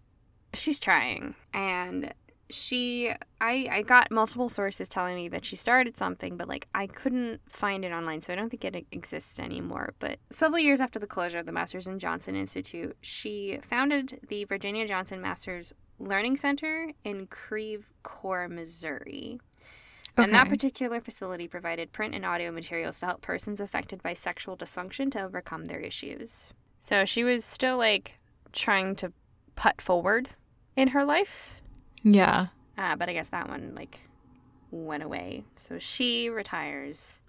[0.53, 1.35] she's trying.
[1.53, 2.13] And
[2.51, 6.87] she I I got multiple sources telling me that she started something, but like I
[6.87, 9.93] couldn't find it online, so I don't think it exists anymore.
[9.99, 14.45] But several years after the closure of the Masters and Johnson Institute, she founded the
[14.45, 19.39] Virginia Johnson Masters Learning Center in Creve Coeur, Missouri.
[20.17, 24.57] And that particular facility provided print and audio materials to help persons affected by sexual
[24.57, 26.51] dysfunction to overcome their issues.
[26.79, 28.19] So she was still like
[28.51, 29.13] trying to
[29.55, 30.29] put forward
[30.75, 31.60] in her life.
[32.03, 32.47] Yeah.
[32.77, 33.99] Uh, but I guess that one like
[34.71, 35.43] went away.
[35.55, 37.19] So she retires,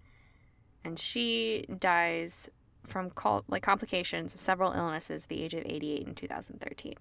[0.85, 2.48] and she dies
[2.87, 6.94] from col- like complications of several illnesses the age of 88 in 2013.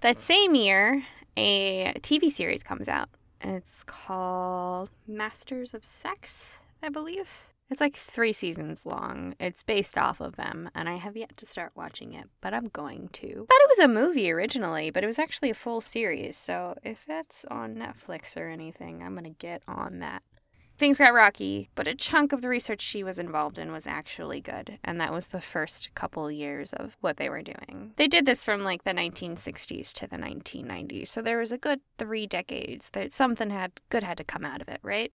[0.00, 1.02] That same year,
[1.36, 3.08] a TV series comes out.
[3.40, 7.28] It's called Masters of Sex, I believe.
[7.70, 9.34] It's like three seasons long.
[9.40, 12.66] It's based off of them, and I have yet to start watching it, but I'm
[12.66, 13.26] going to.
[13.26, 16.36] thought it was a movie originally, but it was actually a full series.
[16.36, 20.22] So if that's on Netflix or anything, I'm gonna get on that.
[20.76, 24.40] Things got rocky, but a chunk of the research she was involved in was actually
[24.40, 27.92] good, and that was the first couple years of what they were doing.
[27.96, 31.80] They did this from like the 1960s to the 1990s, so there was a good
[31.96, 35.12] three decades that something had good had to come out of it, right?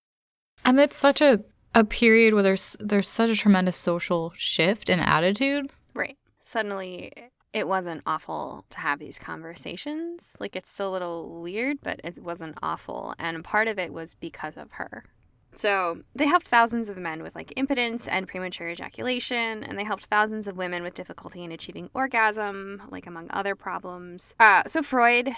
[0.64, 5.00] And it's such a a period where there's there's such a tremendous social shift in
[5.00, 5.82] attitudes.
[5.94, 6.16] Right.
[6.40, 7.12] Suddenly,
[7.54, 10.36] it wasn't awful to have these conversations.
[10.40, 13.14] Like, it's still a little weird, but it wasn't awful.
[13.18, 15.04] And part of it was because of her.
[15.54, 20.06] So, they helped thousands of men with like impotence and premature ejaculation, and they helped
[20.06, 24.34] thousands of women with difficulty in achieving orgasm, like among other problems.
[24.40, 25.30] Uh, so, Freud,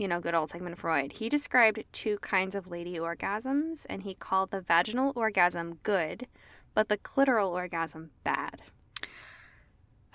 [0.00, 4.14] you know, good old Sigmund Freud, he described two kinds of lady orgasms, and he
[4.14, 6.26] called the vaginal orgasm good,
[6.74, 8.62] but the clitoral orgasm bad.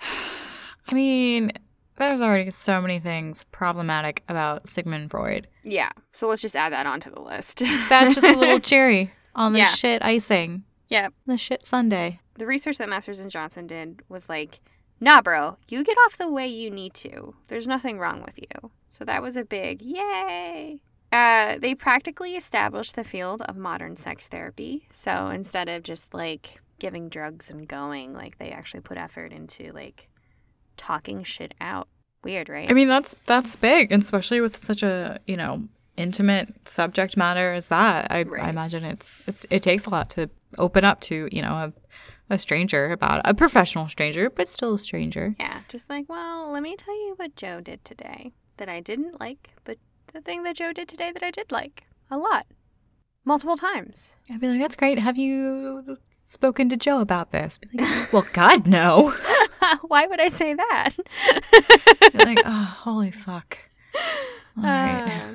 [0.88, 1.52] I mean,
[1.96, 5.48] there's already so many things problematic about Sigmund Freud.
[5.64, 5.90] Yeah.
[6.12, 7.58] So let's just add that onto the list.
[7.88, 9.68] That's just a little cherry on the Yeah.
[9.68, 10.64] shit icing.
[10.88, 11.08] Yeah.
[11.26, 12.20] The shit sundae.
[12.38, 14.60] the research that Masters and Johnson did was like,
[15.00, 17.34] nah, bro, you get off the way you need to.
[17.48, 18.70] There's nothing wrong with you.
[18.90, 20.80] So that was a big yay.
[21.12, 24.88] Uh, they practically established the field of modern sex therapy.
[24.92, 29.72] So instead of just like giving drugs and going, like they actually put effort into
[29.72, 30.08] like
[30.76, 31.88] talking shit out.
[32.24, 32.68] Weird, right?
[32.68, 37.68] I mean, that's that's big, especially with such a you know intimate subject matter as
[37.68, 38.10] that.
[38.10, 38.42] I, Right.
[38.42, 40.28] I imagine it's it's it takes a lot to
[40.58, 41.72] open up to you know a,
[42.28, 45.34] a stranger about a professional stranger, but still a stranger.
[45.38, 49.20] yeah, just like, well, let me tell you what Joe did today that I didn't
[49.20, 49.78] like, but
[50.12, 52.46] the thing that Joe did today that I did like a lot,
[53.24, 54.16] multiple times.
[54.30, 54.98] I'd be like, that's great.
[54.98, 57.58] Have you spoken to Joe about this?
[57.58, 59.14] Be like, well, God, no.
[59.82, 60.90] Why would I say that?
[62.14, 63.58] Like, oh, holy fuck.
[64.56, 65.06] All right.
[65.06, 65.34] Uh,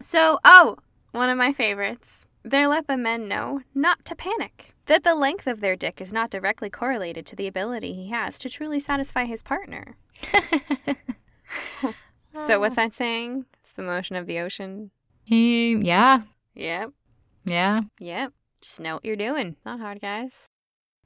[0.00, 0.76] so, oh,
[1.12, 2.26] one of my favorites.
[2.42, 4.74] They let the men know not to panic.
[4.90, 8.40] That the length of their dick is not directly correlated to the ability he has
[8.40, 9.94] to truly satisfy his partner.
[12.34, 13.46] So, what's that saying?
[13.60, 14.90] It's the motion of the ocean.
[15.24, 16.22] He- yeah,
[16.54, 16.90] Yep,
[17.44, 18.32] yeah, yep.
[18.60, 19.56] Just know what you're doing.
[19.64, 20.46] Not hard, guys.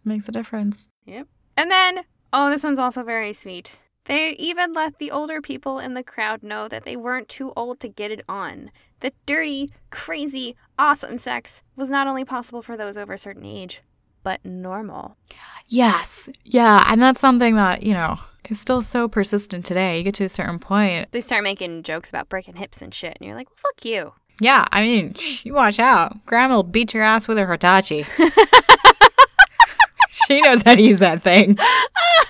[0.05, 0.89] makes a difference.
[1.07, 1.27] Yep.
[1.57, 3.79] And then, oh, this one's also very sweet.
[4.05, 7.81] They even let the older people in the crowd know that they weren't too old
[7.81, 8.71] to get it on.
[9.01, 13.83] That dirty, crazy, awesome sex was not only possible for those over a certain age,
[14.23, 15.17] but normal.
[15.69, 18.19] Yes, yeah, and that's something that you know
[18.51, 19.99] is still so persistent today.
[19.99, 21.13] You get to a certain point.
[21.13, 24.13] They start making jokes about breaking hips and shit, and you're like, well, fuck you.
[24.41, 25.15] Yeah, I mean,
[25.45, 26.27] you watch out.
[26.27, 28.05] Grandma will beat your ass with her Hitachi.
[30.27, 31.59] she knows how to use that thing.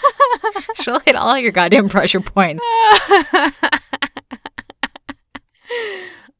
[0.82, 2.62] She'll hit all your goddamn pressure points.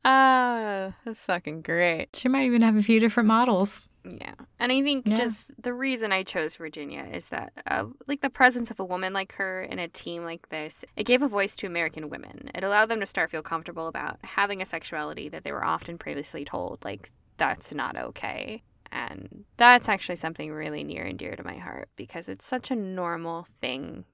[0.07, 2.15] Ah, that's fucking great.
[2.15, 3.81] She might even have a few different models.
[4.05, 4.35] Yeah.
[4.61, 5.17] And I think Yeah.
[5.17, 9.15] just the reason I chose Virginia is that, uh, like, the presence of a woman
[9.15, 12.51] like her in a team like this, it gave a voice to American women.
[12.55, 15.97] It allowed them to start feel comfortable about having a sexuality that they were often
[15.97, 18.63] previously told, like, that's not okay.
[18.95, 22.77] And that's actually something really near and dear to my heart because it's such a
[22.77, 24.05] normal thing.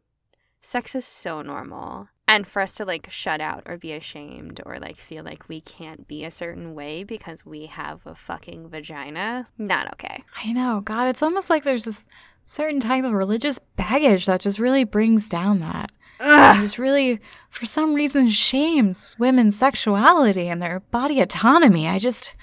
[0.62, 2.09] Sex is so normal.
[2.27, 5.61] And for us to like shut out or be ashamed or like feel like we
[5.61, 10.25] can't be a certain way because we have a fucking vagina, not okay.
[10.43, 10.81] I know.
[10.81, 12.07] God, it's almost like there's this
[12.47, 15.90] certain type of religious baggage that just really brings down that.
[16.21, 16.57] Ugh.
[16.62, 21.87] Just really, for some reason, shames women's sexuality and their body autonomy.
[21.87, 22.35] I just,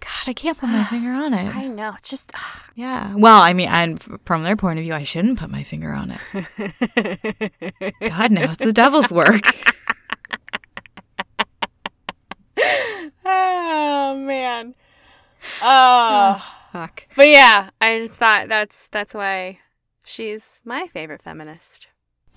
[0.00, 1.54] God, I can't put my finger on it.
[1.54, 1.94] I know.
[1.98, 2.70] It's just ugh.
[2.74, 3.14] Yeah.
[3.16, 6.12] Well, I mean, and from their point of view, I shouldn't put my finger on
[6.12, 6.20] it.
[8.00, 9.44] God, no, it's the devil's work.
[13.24, 14.74] oh man.
[15.62, 16.54] Oh, oh.
[16.72, 17.04] Fuck.
[17.16, 19.58] but yeah, I just thought that's that's why
[20.04, 21.88] she's my favorite feminist.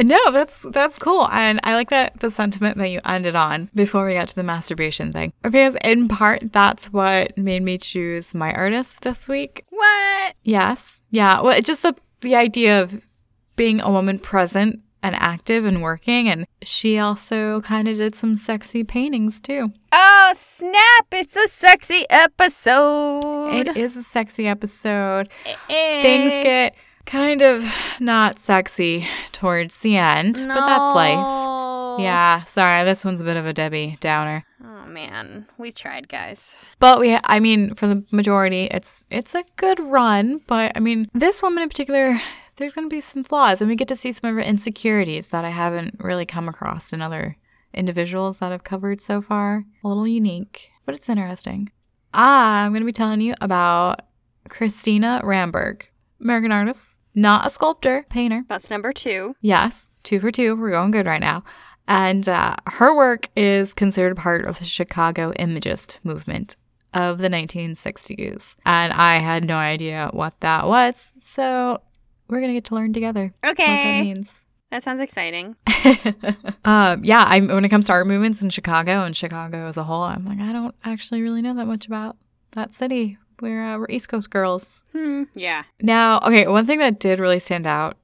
[0.04, 4.06] No, that's that's cool, and I like that the sentiment that you ended on before
[4.06, 8.52] we got to the masturbation thing, because in part that's what made me choose my
[8.54, 9.66] artist this week.
[9.70, 10.36] What?
[10.44, 13.08] Yes, yeah, well, it's just the the idea of
[13.56, 18.36] being a woman present and active and working, and she also kind of did some
[18.36, 19.72] sexy paintings too.
[19.92, 21.08] Oh snap!
[21.12, 23.56] It's a sexy episode.
[23.56, 25.30] It is a sexy episode.
[25.70, 26.02] Eh.
[26.02, 27.66] Things get kind of
[28.00, 32.00] not sexy towards the end, but that's life.
[32.00, 34.46] Yeah, sorry, this one's a bit of a Debbie Downer.
[34.64, 36.56] Oh man, we tried, guys.
[36.80, 40.42] But we, I mean, for the majority, it's it's a good run.
[40.48, 42.22] But I mean, this woman in particular,
[42.56, 45.28] there's going to be some flaws, and we get to see some of her insecurities
[45.28, 47.38] that I haven't really come across in other
[47.74, 49.66] individuals that I've covered so far.
[49.84, 51.72] A little unique, but it's interesting.
[52.14, 54.02] Ah, I'm going to be telling you about
[54.50, 55.84] Christina Ramberg,
[56.22, 58.44] American artist, not a sculptor, painter.
[58.48, 59.36] That's number two.
[59.42, 60.56] Yes, two for two.
[60.56, 61.44] We're going good right now.
[61.88, 66.56] And uh, her work is considered part of the Chicago Imagist movement
[66.94, 68.56] of the 1960s.
[68.66, 71.14] And I had no idea what that was.
[71.20, 71.82] So
[72.28, 74.46] we're going to get to learn together what that Okay, means.
[74.70, 75.56] that sounds exciting.
[76.66, 79.84] um, yeah, I, when it comes to art movements in Chicago and Chicago as a
[79.84, 82.18] whole, I'm like, I don't actually really know that much about
[82.52, 83.18] that city.
[83.42, 84.82] We're, uh, we're East Coast girls.
[84.92, 85.24] Hmm.
[85.34, 85.64] Yeah.
[85.82, 87.98] Now, okay, one thing that did really stand out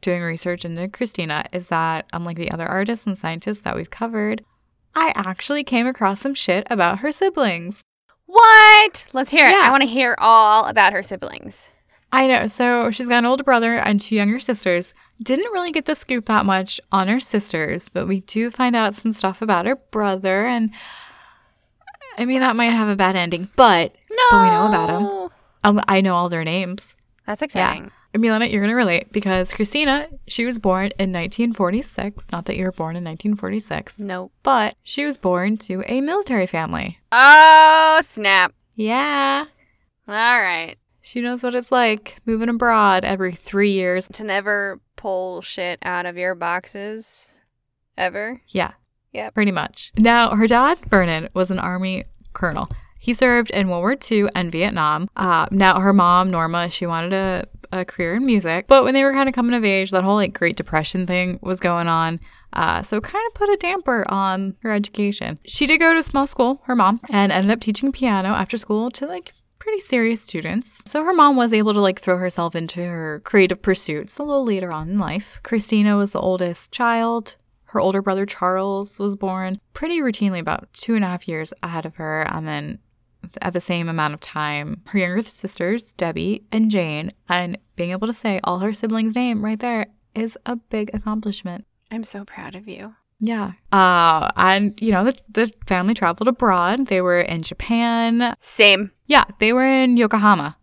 [0.00, 4.44] doing research into Christina is that, unlike the other artists and scientists that we've covered,
[4.94, 7.82] I actually came across some shit about her siblings.
[8.26, 9.06] What?
[9.12, 9.50] Let's hear it.
[9.50, 9.62] Yeah.
[9.64, 11.72] I want to hear all about her siblings.
[12.12, 14.94] I know, so she's got an older brother and two younger sisters.
[15.22, 18.94] Didn't really get the scoop that much on her sisters, but we do find out
[18.94, 20.70] some stuff about her brother, and
[22.20, 24.16] I mean, that might have a bad ending, but, No.
[24.30, 25.30] but we know about them.
[25.64, 26.94] Um, I know all their names.
[27.26, 27.90] That's exciting.
[28.12, 32.26] Milena, you're going to relate because Christina, she was born in 1946.
[32.32, 34.32] Not that you were born in 1946, Nope.
[34.42, 36.98] but she was born to a military family.
[37.12, 38.52] Oh, snap.
[38.74, 39.44] Yeah.
[40.08, 40.74] All right.
[41.02, 44.08] She knows what it's like moving abroad every three years.
[44.12, 47.32] To never pull shit out of your boxes
[47.96, 48.40] ever.
[48.48, 48.72] Yeah.
[49.12, 49.34] Yep.
[49.34, 49.92] Pretty much.
[49.98, 52.68] Now, her dad, Vernon, was an Army colonel.
[52.98, 55.08] He served in World War II and Vietnam.
[55.16, 58.66] Uh, now, her mom, Norma, she wanted a, a career in music.
[58.68, 61.38] But when they were kind of coming of age, that whole like Great Depression thing
[61.42, 62.20] was going on.
[62.52, 65.38] Uh, so it kind of put a damper on her education.
[65.46, 68.90] She did go to small school, her mom, and ended up teaching piano after school
[68.92, 70.82] to like pretty serious students.
[70.86, 74.44] So her mom was able to like throw herself into her creative pursuits a little
[74.44, 75.38] later on in life.
[75.42, 77.36] Christina was the oldest child.
[77.70, 81.86] Her older brother Charles was born pretty routinely about two and a half years ahead
[81.86, 82.22] of her.
[82.22, 82.80] And then
[83.40, 88.08] at the same amount of time, her younger sisters, Debbie and Jane, and being able
[88.08, 91.64] to say all her siblings' name right there is a big accomplishment.
[91.92, 92.96] I'm so proud of you.
[93.20, 93.52] Yeah.
[93.70, 96.88] Uh, and, you know, the, the family traveled abroad.
[96.88, 98.34] They were in Japan.
[98.40, 98.90] Same.
[99.06, 100.56] Yeah, they were in Yokohama.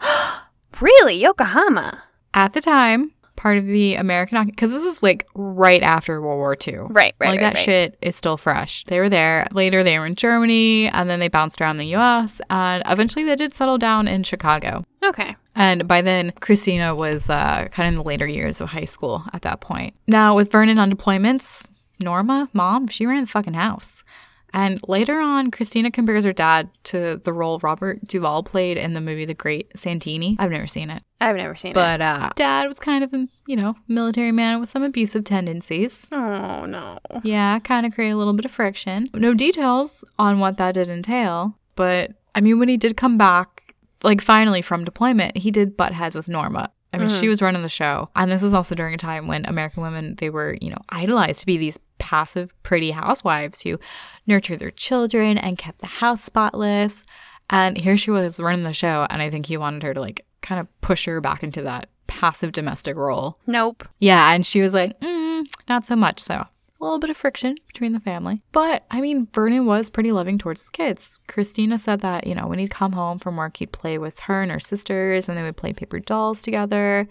[0.80, 1.16] Really?
[1.16, 2.02] Yokohama?
[2.34, 6.56] At the time, part of the American, because this was like right after World War
[6.56, 6.76] II.
[6.76, 7.64] Right, right, like right, that right.
[7.64, 8.84] shit is still fresh.
[8.84, 9.48] They were there.
[9.50, 12.40] Later, they were in Germany, and then they bounced around the U.S.
[12.50, 14.84] And eventually, they did settle down in Chicago.
[15.04, 15.34] Okay.
[15.56, 19.24] And by then, Christina was uh, kind of in the later years of high school
[19.32, 19.94] at that point.
[20.06, 21.66] Now, with Vernon on deployments,
[22.00, 24.04] Norma, mom, she ran the fucking house.
[24.52, 29.00] And later on, Christina compares her dad to the role Robert Duvall played in the
[29.00, 30.36] movie The Great Santini.
[30.38, 31.02] I've never seen it.
[31.20, 31.74] I've never seen it.
[31.74, 36.08] But uh, dad was kind of a, you know, military man with some abusive tendencies.
[36.12, 36.98] Oh no.
[37.22, 39.08] Yeah, kind of create a little bit of friction.
[39.14, 43.74] No details on what that did entail, but I mean, when he did come back,
[44.02, 46.70] like finally from deployment, he did butt heads with Norma.
[46.94, 48.10] I mean, she was running the show.
[48.14, 51.40] And this was also during a time when American women, they were, you know, idolized
[51.40, 53.78] to be these passive, pretty housewives who
[54.26, 57.04] nurtured their children and kept the house spotless.
[57.48, 59.06] And here she was running the show.
[59.08, 61.88] And I think he wanted her to, like, kind of push her back into that
[62.08, 63.38] passive domestic role.
[63.46, 63.88] Nope.
[64.00, 66.20] Yeah, and she was like, mm, not so much.
[66.20, 68.42] So a little bit of friction between the family.
[68.50, 71.20] But I mean, Vernon was pretty loving towards his kids.
[71.28, 74.42] Christina said that, you know, when he'd come home from work, he'd play with her
[74.42, 77.08] and her sisters and they would play paper dolls together.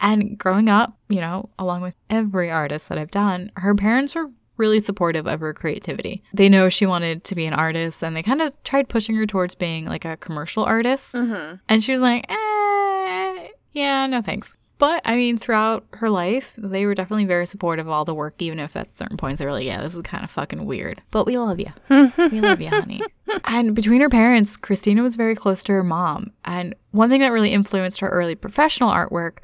[0.00, 4.30] And growing up, you know, along with every artist that I've done, her parents were
[4.56, 6.22] really supportive of her creativity.
[6.34, 9.26] They know she wanted to be an artist and they kind of tried pushing her
[9.26, 11.14] towards being like a commercial artist.
[11.14, 11.56] Mm-hmm.
[11.68, 14.54] And she was like, eh, yeah, no thanks.
[14.80, 18.36] But I mean, throughout her life, they were definitely very supportive of all the work,
[18.38, 21.02] even if at certain points they were like, yeah, this is kind of fucking weird.
[21.10, 21.70] But we love you.
[21.90, 23.02] we love you, honey.
[23.44, 26.32] And between her parents, Christina was very close to her mom.
[26.44, 29.38] And one thing that really influenced her early professional artwork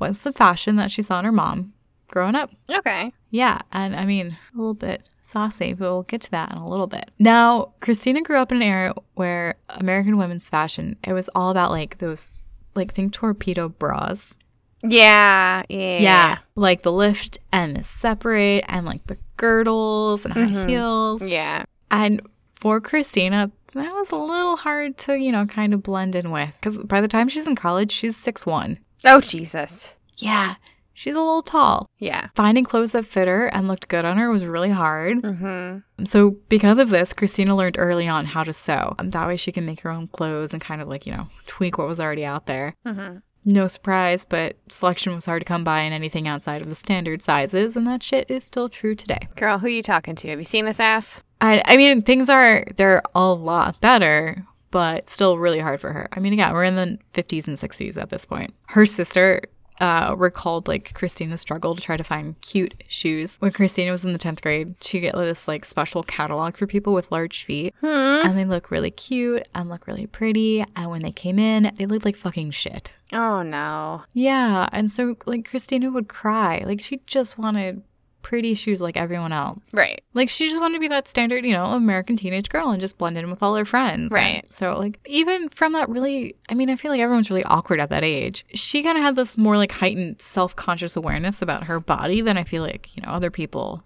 [0.00, 1.72] was the fashion that she saw in her mom
[2.08, 2.50] growing up.
[2.68, 3.12] Okay.
[3.30, 6.66] Yeah, and I mean, a little bit saucy, but we'll get to that in a
[6.66, 7.10] little bit.
[7.20, 11.70] Now, Christina grew up in an era where American women's fashion, it was all about
[11.70, 12.30] like those,
[12.74, 14.36] like think torpedo bras.
[14.82, 15.62] Yeah.
[15.68, 15.98] Yeah.
[15.98, 20.68] Yeah, like the lift and the separate and like the girdles and high Mhm.
[20.68, 21.22] heels.
[21.22, 21.64] Yeah.
[21.90, 22.22] And
[22.56, 26.50] for Christina, that was a little hard to, you know, kind of blend in with
[26.60, 28.78] because by the time she's in college, she's six one.
[29.04, 29.94] Oh Jesus.
[30.16, 30.56] Yeah,
[30.92, 31.88] she's a little tall.
[31.98, 32.28] Yeah.
[32.34, 35.22] Finding clothes that fit her and looked good on her was really hard.
[35.22, 36.04] Mm-hmm.
[36.04, 38.94] So, because of this, Christina learned early on how to sew.
[38.98, 41.28] Um, That way, she can make her own clothes and kind of like, you know,
[41.46, 42.74] tweak what was already out there.
[42.86, 43.18] Mm-hmm.
[43.42, 47.22] No surprise, but selection was hard to come by in anything outside of the standard
[47.22, 49.28] sizes, and that shit is still true today.
[49.36, 50.28] Girl, who are you talking to?
[50.28, 51.22] Have you seen this ass?
[51.40, 56.08] I, I mean, things are, they're a lot better, but still really hard for her.
[56.12, 58.54] I mean, again, we're in the 50s and 60s at this point.
[58.66, 59.42] Her sister
[59.80, 63.36] uh, recalled like Christina's struggle to try to find cute shoes.
[63.40, 66.92] When Christina was in the 10th grade, she get this like special catalog for people
[66.92, 67.74] with large feet.
[67.80, 67.86] Hmm.
[67.86, 70.64] And they look really cute and look really pretty.
[70.76, 72.92] And when they came in, they looked like fucking shit.
[73.12, 74.02] Oh no.
[74.12, 74.68] Yeah.
[74.70, 76.62] And so, like, Christina would cry.
[76.64, 77.82] Like, she just wanted
[78.22, 79.72] pretty shoes like everyone else.
[79.74, 80.02] Right.
[80.14, 82.98] Like she just wanted to be that standard, you know, American teenage girl and just
[82.98, 84.12] blend in with all her friends.
[84.12, 84.42] Right.
[84.42, 87.80] And so like even from that really I mean, I feel like everyone's really awkward
[87.80, 88.44] at that age.
[88.54, 92.44] She kind of had this more like heightened self-conscious awareness about her body than I
[92.44, 93.84] feel like, you know, other people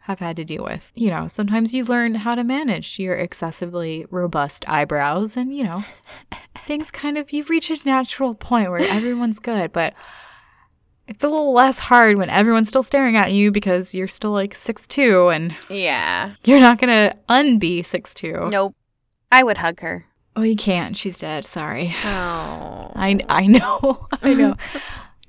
[0.00, 0.82] have had to deal with.
[0.94, 5.84] You know, sometimes you learn how to manage your excessively robust eyebrows and, you know,
[6.64, 9.94] things kind of you reach a natural point where everyone's good, but
[11.08, 14.54] it's a little less hard when everyone's still staring at you because you're still like
[14.54, 16.34] six two and Yeah.
[16.44, 18.48] you're not gonna unbe six two.
[18.50, 18.74] Nope.
[19.30, 20.06] I would hug her.
[20.34, 20.96] Oh, you can't.
[20.96, 21.44] She's dead.
[21.46, 21.94] Sorry.
[22.04, 22.92] Oh.
[22.94, 24.06] I I know.
[24.22, 24.56] I know.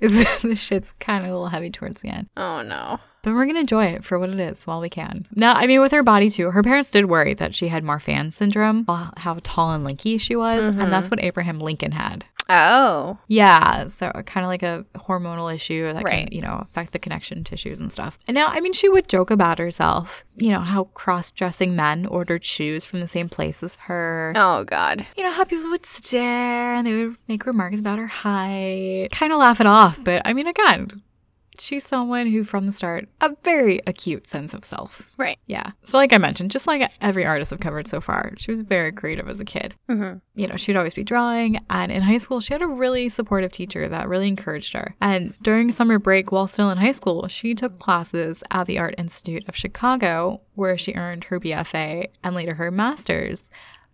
[0.00, 3.00] this shit's kind of a little heavy towards the end, Oh no.
[3.22, 5.26] but we're gonna enjoy it for what it is while we can.
[5.34, 8.32] Now, I mean, with her body too, her parents did worry that she had Marfan
[8.32, 10.90] syndrome, how tall and lanky she was, and mm-hmm.
[10.90, 12.24] that's what Abraham Lincoln had.
[12.48, 13.18] Oh.
[13.28, 16.26] Yeah, so kind of like a hormonal issue that Right.
[16.28, 18.18] can, you know, affect the connection tissues and stuff.
[18.26, 22.44] And now, I mean, she would joke about herself, you know, how cross-dressing men ordered
[22.44, 24.32] shoes from the same place as her.
[24.34, 25.06] Oh God.
[25.16, 29.32] You know, how people would stare and they would make remarks about her height, kind
[29.32, 29.98] of laugh it off.
[30.02, 31.02] But I mean, again,
[31.60, 35.10] she's someone who, from the start, a very acute sense of self.
[35.16, 35.38] Right.
[35.46, 35.72] Yeah.
[35.84, 38.92] So, like I mentioned, just like every artist I've covered so far, she was very
[38.92, 40.18] creative as a kid Mm-hmm.
[40.34, 41.58] you know, she'd always be drawing.
[41.70, 44.94] And in high school, she had a really supportive teacher that really encouraged her.
[45.00, 48.94] And during summer break, while still in high school, she took classes at the Art
[48.98, 53.48] Institute of Chicago, where she earned her BFA and later her master's.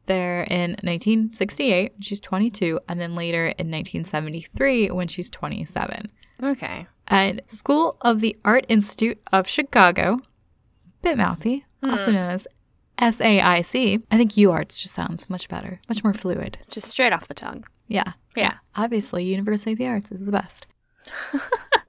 [0.07, 6.11] There in 1968, she's 22, and then later in 1973, when she's 27.
[6.43, 6.87] Okay.
[7.09, 10.21] And School of the Art Institute of Chicago,
[11.03, 11.91] bit mouthy, hmm.
[11.91, 12.47] also known as
[12.99, 14.03] SAIC.
[14.11, 16.59] I think UArts just sounds much better, much more fluid.
[16.71, 17.65] Just straight off the tongue.
[17.89, 18.13] Yeah.
[18.37, 18.55] Yeah.
[18.75, 20.67] Obviously, University of the Arts is the best.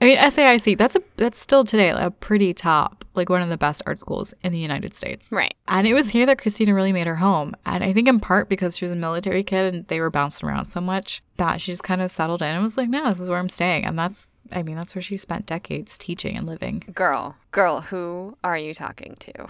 [0.00, 3.56] I mean, SAIC, that's a that's still today a pretty top, like one of the
[3.56, 5.32] best art schools in the United States.
[5.32, 5.54] Right.
[5.68, 7.54] And it was here that Christina really made her home.
[7.64, 10.48] And I think in part because she was a military kid and they were bouncing
[10.48, 13.20] around so much that she just kind of settled in and was like, no, this
[13.20, 13.86] is where I'm staying.
[13.86, 16.84] And that's, I mean, that's where she spent decades teaching and living.
[16.94, 17.36] Girl.
[17.50, 19.46] Girl, who are you talking to?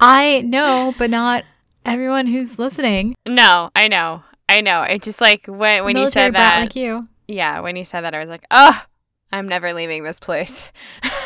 [0.00, 1.42] I know, but not
[1.84, 3.16] everyone who's listening.
[3.26, 4.22] No, I know.
[4.48, 4.82] I know.
[4.82, 6.60] It just like when when you said that.
[6.60, 7.08] like you.
[7.26, 8.82] yeah, when you said that, I was like, oh,
[9.30, 10.70] I'm never leaving this place.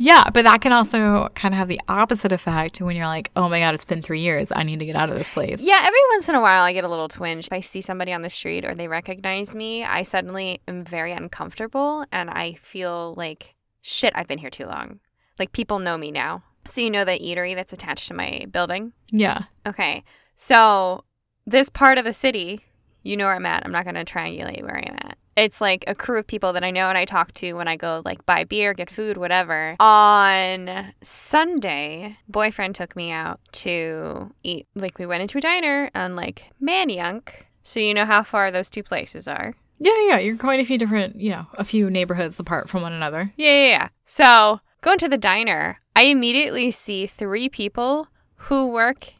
[0.00, 3.48] Yeah, but that can also kind of have the opposite effect when you're like, oh
[3.48, 4.52] my God, it's been three years.
[4.54, 5.60] I need to get out of this place.
[5.60, 7.46] yeah, every once in a while, I get a little twinge.
[7.48, 11.12] If I see somebody on the street or they recognize me, I suddenly am very
[11.12, 15.00] uncomfortable and I feel like, shit, I've been here too long.
[15.38, 16.44] Like people know me now.
[16.64, 18.92] So you know the eatery that's attached to my building?
[19.10, 19.42] Yeah.
[19.66, 20.04] Okay.
[20.36, 21.04] So
[21.46, 22.60] this part of the city,
[23.02, 23.64] you know where I'm at.
[23.64, 25.18] I'm not going to triangulate where I'm at.
[25.38, 27.76] It's like a crew of people that I know and I talk to when I
[27.76, 29.76] go like buy beer, get food, whatever.
[29.78, 34.66] On Sunday, boyfriend took me out to eat.
[34.74, 37.30] Like we went into a diner on like Manayunk.
[37.62, 39.54] So you know how far those two places are.
[39.78, 40.18] Yeah, yeah.
[40.18, 43.32] You're quite a few different, you know, a few neighborhoods apart from one another.
[43.36, 43.88] Yeah, yeah, yeah.
[44.04, 49.12] So going to the diner, I immediately see three people who work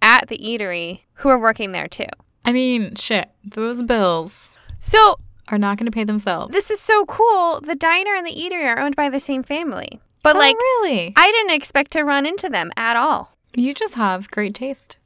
[0.00, 2.06] at the eatery who are working there too.
[2.44, 5.18] I mean, shit, those bills So
[5.50, 6.52] are not going to pay themselves.
[6.52, 7.60] this is so cool.
[7.60, 10.00] The diner and the eatery are owned by the same family.
[10.22, 11.12] But Oh, like really?
[11.16, 13.36] I didn't expect to run into them at all.
[13.54, 14.96] You just have great taste.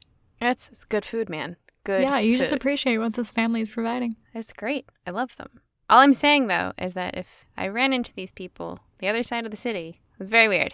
[0.41, 1.55] It's, it's good food, man.
[1.85, 2.01] Good.
[2.03, 4.15] yeah, you just appreciate what this family is providing.
[4.33, 4.85] It's great.
[5.05, 5.61] I love them.
[5.89, 9.43] All I'm saying though is that if I ran into these people the other side
[9.45, 10.73] of the city, it was very weird.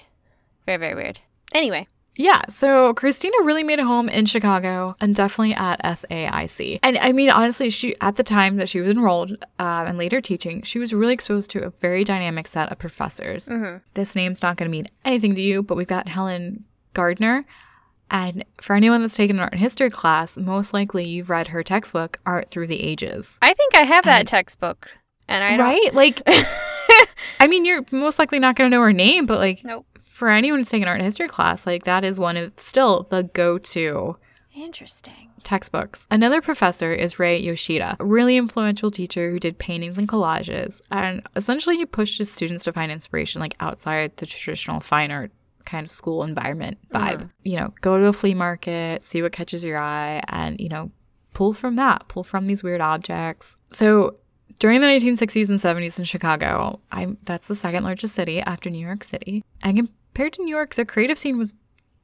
[0.66, 1.20] Very, very weird.
[1.54, 1.88] Anyway,
[2.22, 6.80] Yeah, so Christina really made a home in Chicago and definitely at SAIC.
[6.84, 10.20] And I mean, honestly, she at the time that she was enrolled um, and later
[10.20, 13.48] teaching, she was really exposed to a very dynamic set of professors.
[13.48, 13.80] Mhm.
[13.94, 17.46] This name's not going to mean anything to you, but we've got Helen Gardner.
[18.12, 22.18] And for anyone that's taken an art history class, most likely you've read her textbook,
[22.26, 23.38] Art Through the Ages.
[23.42, 24.90] I think I have that And- textbook.
[25.30, 25.94] And I don't right?
[25.94, 26.22] Like,
[27.40, 29.86] I mean, you're most likely not going to know her name, but like, Nope.
[30.20, 33.58] For anyone who's taken art history class, like, that is one of still the go
[33.58, 34.18] to
[34.54, 35.30] Interesting.
[35.44, 36.06] textbooks.
[36.12, 40.82] Another professor is Ray Yoshida, a really influential teacher who did paintings and collages.
[40.92, 45.32] And essentially, he pushed his students to find inspiration like outside the traditional fine art
[45.66, 47.16] kind of school environment vibe.
[47.16, 47.26] Uh-huh.
[47.44, 50.92] You know, go to a flea market, see what catches your eye, and, you know,
[51.34, 53.56] pull from that, pull from these weird objects.
[53.72, 54.18] So,
[54.58, 58.86] during the 1960s and 70s in Chicago, I that's the second largest city after New
[58.86, 59.46] York City.
[59.62, 59.88] And
[60.20, 61.54] compared to New York, the creative scene was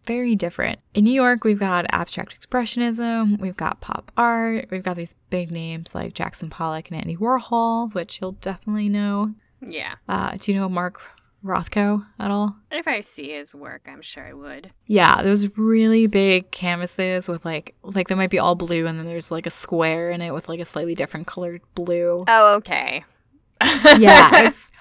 [0.05, 0.80] very different.
[0.93, 5.51] In New York, we've got abstract expressionism, we've got pop art, we've got these big
[5.51, 9.34] names like Jackson Pollock and Andy Warhol, which you'll definitely know.
[9.59, 9.95] Yeah.
[10.07, 11.01] Uh, do you know Mark
[11.43, 12.55] Rothko at all?
[12.72, 14.72] If I see his work, I'm sure I would.
[14.88, 19.07] Yeah, those really big canvases with like like they might be all blue and then
[19.07, 22.24] there's like a square in it with like a slightly different colored blue.
[22.30, 23.03] Oh, okay.
[23.61, 24.72] yeah, it's.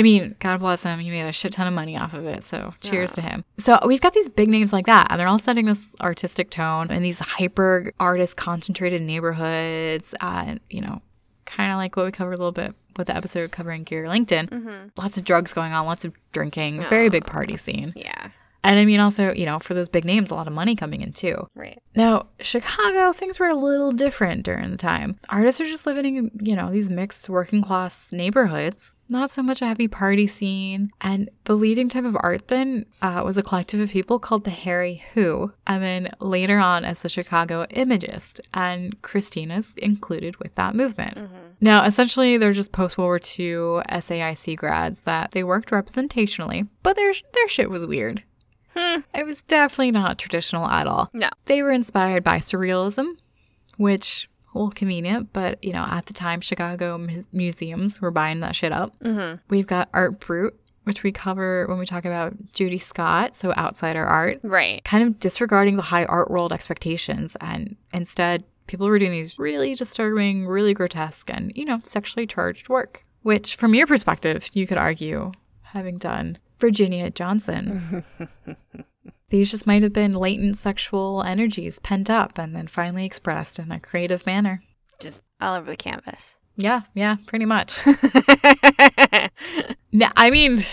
[0.00, 0.98] I mean, God bless him.
[0.98, 2.42] He made a shit ton of money off of it.
[2.42, 3.44] So cheers to him.
[3.58, 6.90] So we've got these big names like that, and they're all setting this artistic tone
[6.90, 10.14] in these hyper artist concentrated neighborhoods.
[10.22, 11.02] Uh, you know,
[11.44, 14.46] kind of like what we covered a little bit with the episode covering Gary Langton.
[14.46, 14.88] mm-hmm.
[14.96, 17.92] Lots of drugs going on, lots of drinking, very big party scene.
[17.94, 18.30] Yeah.
[18.62, 21.00] And I mean, also, you know, for those big names, a lot of money coming
[21.00, 21.48] in too.
[21.54, 21.80] Right.
[21.94, 25.18] Now, Chicago, things were a little different during the time.
[25.28, 29.62] Artists are just living in, you know, these mixed working class neighborhoods, not so much
[29.62, 30.90] a heavy party scene.
[31.00, 34.50] And the leading type of art then uh, was a collective of people called the
[34.50, 38.40] Hairy Who, and then later on as the Chicago Imagist.
[38.52, 41.16] And Christina's included with that movement.
[41.16, 41.36] Mm-hmm.
[41.62, 46.96] Now, essentially, they're just post World War II SAIC grads that they worked representationally, but
[46.96, 48.22] their, their shit was weird.
[48.74, 49.00] Hmm.
[49.14, 51.10] It was definitely not traditional at all.
[51.12, 51.28] No.
[51.46, 53.16] They were inspired by surrealism,
[53.76, 58.56] which well, convenient, but you know, at the time, Chicago mu- museums were buying that
[58.56, 58.98] shit up.
[59.00, 59.36] Mm-hmm.
[59.48, 60.54] We've got Art Brut,
[60.84, 64.82] which we cover when we talk about Judy Scott, so outsider art, Right.
[64.84, 69.74] kind of disregarding the high art world expectations, and instead, people were doing these really
[69.76, 73.04] disturbing, really grotesque, and you know, sexually charged work.
[73.22, 75.30] Which, from your perspective, you could argue,
[75.62, 78.04] having done Virginia Johnson,
[79.30, 83.72] these just might have been latent sexual energies pent up and then finally expressed in
[83.72, 84.60] a creative manner.
[84.98, 86.36] Just all over the canvas.
[86.56, 87.80] Yeah, yeah, pretty much.
[89.92, 90.64] No, I mean,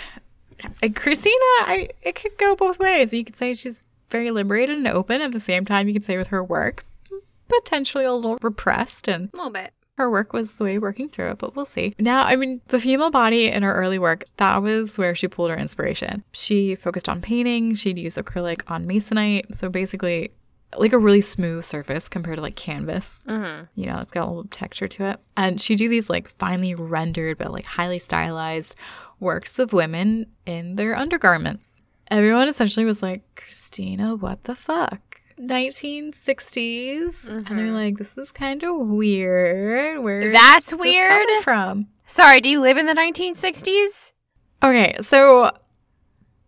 [0.95, 3.13] Christina, I it could go both ways.
[3.13, 5.21] You could say she's very liberated and open.
[5.21, 6.85] At the same time, you could say with her work,
[7.47, 9.73] potentially a little repressed, and a little bit.
[9.97, 11.37] Her work was the way working through it.
[11.39, 11.93] But we'll see.
[11.99, 15.49] Now, I mean, the female body in her early work that was where she pulled
[15.49, 16.23] her inspiration.
[16.31, 17.75] She focused on painting.
[17.75, 20.31] She'd use acrylic on masonite, so basically.
[20.77, 23.67] Like a really smooth surface compared to like canvas Mm-hmm.
[23.79, 25.19] you know, it's got a little texture to it.
[25.37, 28.75] And she'd do these like finely rendered but like highly stylized
[29.21, 31.81] works of women in their undergarments.
[32.11, 35.07] everyone essentially was like, Christina, what the fuck?
[35.39, 37.27] 1960s.
[37.27, 37.73] And they're Mhm.
[37.73, 40.01] like, this is kind of weird.
[40.03, 41.27] Where That's weird.
[41.43, 41.88] from?
[42.05, 44.13] Sorry, do you live in the 1960s?
[44.63, 45.51] Okay, so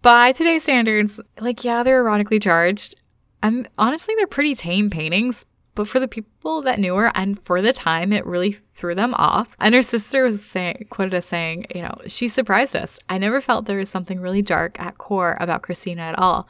[0.01, 2.95] by today's standards, like, yeah, they're erotically charged.
[3.43, 5.45] And honestly, they're pretty tame paintings.
[5.75, 9.13] But for the people that knew her and for the time, it really threw them
[9.13, 9.55] off.
[9.59, 12.99] And her sister was saying, quoted as saying, you know, she surprised us.
[13.07, 16.49] I never felt there was something really dark at core about Christina at all.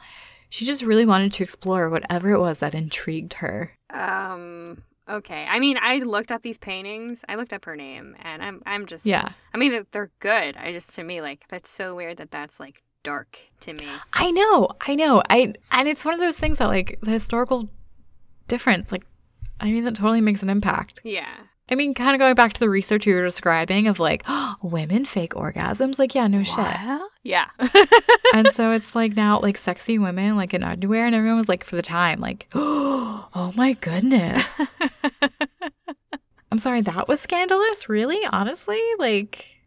[0.50, 3.72] She just really wanted to explore whatever it was that intrigued her.
[3.90, 4.82] Um.
[5.08, 5.44] Okay.
[5.48, 7.24] I mean, I looked up these paintings.
[7.28, 9.30] I looked up her name, and I'm I'm just Yeah.
[9.54, 10.56] I mean, they're- they're good.
[10.56, 13.86] I just to me like that's so weird that that's like dark to me.
[14.12, 15.22] I know, I know.
[15.30, 17.68] I and it's one of those things that like the historical
[18.46, 19.04] difference, like
[19.60, 21.00] I mean that totally makes an impact.
[21.02, 21.34] Yeah.
[21.70, 24.24] I mean, kind of going back to the research you were describing of like
[24.62, 26.66] women fake orgasms, like yeah, no shit.
[27.22, 27.46] Yeah.
[28.34, 31.64] and so it's like now like sexy women like in underwear and everyone was like
[31.64, 34.60] for the time like oh my goodness.
[36.52, 37.88] I'm sorry, that was scandalous?
[37.88, 38.26] Really?
[38.26, 38.80] Honestly?
[38.98, 39.58] Like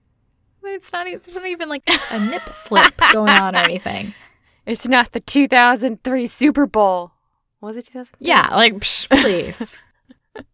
[0.64, 4.14] it's not there's not even like a nip slip going on or anything.
[4.66, 7.14] it's not the 2003 Super Bowl.
[7.62, 8.28] Was it 2003?
[8.28, 9.78] Yeah, like psh, please.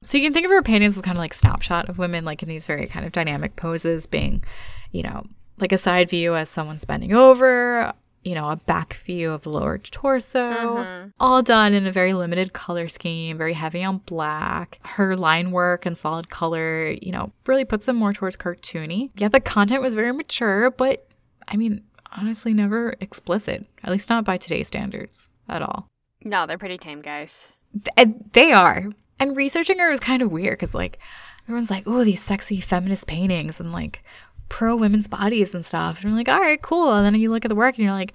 [0.03, 2.43] So you can think of her paintings as kind of like snapshot of women like
[2.43, 4.43] in these very kind of dynamic poses, being,
[4.91, 5.23] you know,
[5.59, 9.49] like a side view as someone's bending over, you know, a back view of the
[9.49, 11.13] lower torso, Mhm.
[11.19, 14.79] all done in a very limited color scheme, very heavy on black.
[14.83, 19.11] Her line work and solid color, you know, really puts them more towards cartoony.
[19.15, 21.07] Yeah, the content was very mature, but
[21.47, 25.87] I mean, honestly, never explicit, at least not by today's standards at all.
[26.23, 27.51] No, they're pretty tame, guys.
[27.95, 28.89] Th- they are.
[29.19, 30.97] And researching her was kind of weird because, like,
[31.45, 34.03] everyone's like, oh, these sexy feminist paintings and, like,
[34.47, 35.99] pro women's bodies and stuff.
[36.01, 36.93] And I'm like, all right, cool.
[36.93, 38.13] And then you look at the work and you're like,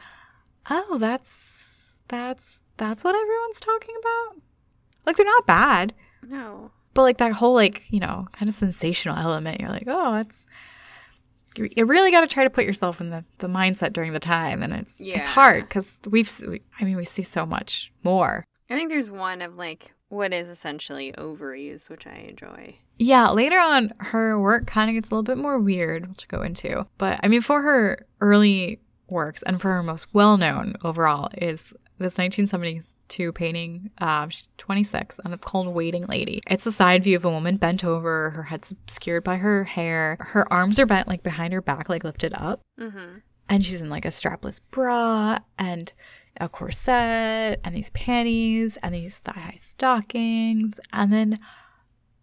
[0.70, 4.40] oh, that's, that's, that's what everyone's talking about.
[5.06, 5.92] Like, they're not bad.
[6.26, 6.70] No.
[6.94, 10.46] But, like, that whole, like, you know, kind of sensational element, you're like, oh, that's,
[11.56, 14.62] you really got to try to put yourself in the, the mindset during the time.
[14.62, 15.18] And it's, Yeah.
[15.18, 18.44] it's hard because we've, we- I mean, we see so much more.
[18.70, 22.76] I think there's one of like what is essentially ovaries, which I enjoy.
[22.98, 26.38] Yeah, later on, her work kind of gets a little bit more weird, which I'll
[26.38, 26.86] go into.
[26.98, 31.74] But I mean, for her early works and for her most well known overall is
[31.98, 33.90] this 1972 painting.
[33.98, 36.40] Uh, she's 26 and it's called Waiting Lady.
[36.48, 40.16] It's a side view of a woman bent over, her head's obscured by her hair.
[40.20, 42.60] Her arms are bent like behind her back, like lifted up.
[42.80, 43.18] Mm-hmm.
[43.48, 45.92] And she's in like a strapless bra and
[46.40, 50.80] a corset and these panties and these thigh high stockings.
[50.92, 51.38] And then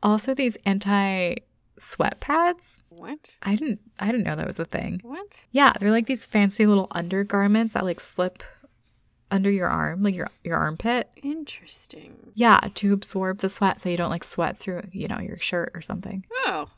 [0.03, 1.35] also these anti
[1.77, 2.83] sweat pads.
[2.89, 3.37] What?
[3.41, 5.01] I didn't I didn't know that was a thing.
[5.03, 5.45] What?
[5.51, 8.43] Yeah, they're like these fancy little undergarments that like slip
[9.31, 11.09] under your arm, like your your armpit.
[11.23, 12.31] Interesting.
[12.35, 15.71] Yeah, to absorb the sweat so you don't like sweat through, you know, your shirt
[15.73, 16.25] or something.
[16.45, 16.69] Oh.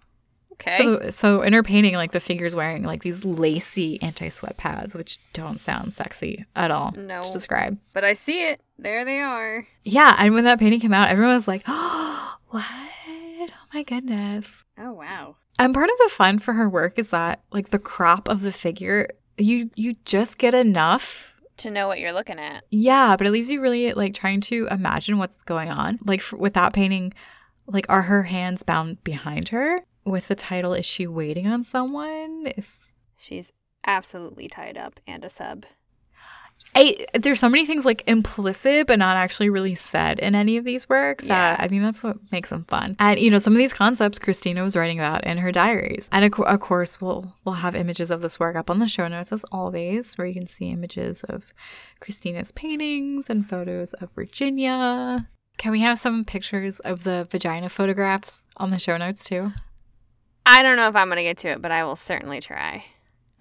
[0.54, 0.78] Okay.
[0.78, 5.20] So so in her painting, like the figure's wearing like these lacy anti-sweat pads, which
[5.34, 7.24] don't sound sexy at all No.
[7.24, 7.78] to describe.
[7.93, 8.62] but I see it.
[8.80, 9.66] There they are.
[9.84, 12.64] Yeah, and when that painting came out, everyone was like, "Oh, what?
[12.68, 15.36] Oh my goodness!" Oh wow.
[15.60, 18.51] And part of the fun for her work is that, like, the crop of the
[18.51, 21.30] figure, you you just get enough.
[21.58, 22.64] To know what you're looking at.
[22.72, 25.99] Yeah, but it leaves you really like trying to imagine what's going on.
[26.04, 27.14] Like f with that painting,
[27.68, 29.82] like, are her hands bound behind her?
[30.06, 33.51] With the title, "Is she waiting on someone?" Is She's
[33.86, 35.66] absolutely tied up and a sub.
[36.76, 40.66] I, there's so many things like implicit but not actually really said in any of
[40.66, 41.56] these works Yeah.
[41.60, 42.95] I mean that's what makes them fun.
[42.99, 46.10] And you know some of these concepts Christina was writing about in her diaries.
[46.12, 49.08] And of, of course we'll we'll have images of this work up on the show
[49.08, 51.54] notes as always where you can see images of
[51.99, 55.30] Christina's paintings and photos of Virginia.
[55.58, 59.51] Can we have some pictures of the vagina photographs on the show notes too?
[60.46, 62.86] I don't know if I'm gonna get to it, but I will certainly try.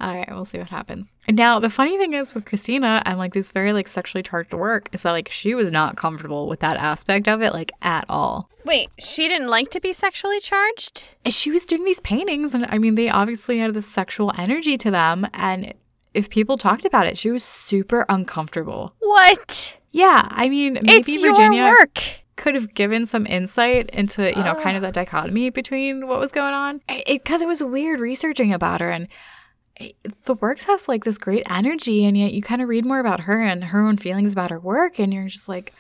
[0.03, 1.14] All right, we'll see what happens.
[1.28, 4.53] And now the funny thing is with Christina and like this very like sexually charged
[4.53, 8.05] work is that like she was not comfortable with that aspect of it like at
[8.09, 8.50] all.
[8.64, 11.07] Wait, she didn't like to be sexually charged?
[11.24, 14.76] And she was doing these paintings and I mean they obviously had this sexual energy
[14.78, 15.72] to them and
[16.14, 18.94] if people talked about it, she was super uncomfortable.
[18.98, 19.78] What?
[19.92, 22.21] Yeah, I mean maybe it's Virginia your work.
[22.37, 25.03] Could have given some insight into you know kind of that ah.
[25.03, 29.09] dichotomy between what was going on because it, was weird researching about her and
[29.76, 33.01] it- the works has like this great energy and yet you kind of read more
[33.01, 35.72] about her and her own feelings about her work and you're just like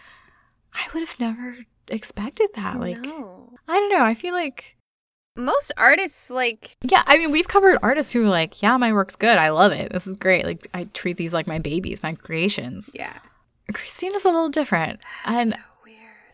[0.74, 3.54] i would have never expected that like no.
[3.66, 4.76] i don't know i feel like
[5.36, 9.16] Most artists like Yeah, I mean, we've covered artists who are like, yeah, my work's
[9.16, 9.38] good.
[9.38, 9.90] I love it.
[9.90, 10.44] This is great.
[10.44, 12.90] Like, I treat these like my babies, my creations.
[12.92, 13.16] yeah.
[13.72, 15.00] Christina's a little different.
[15.24, 15.64] and so weird.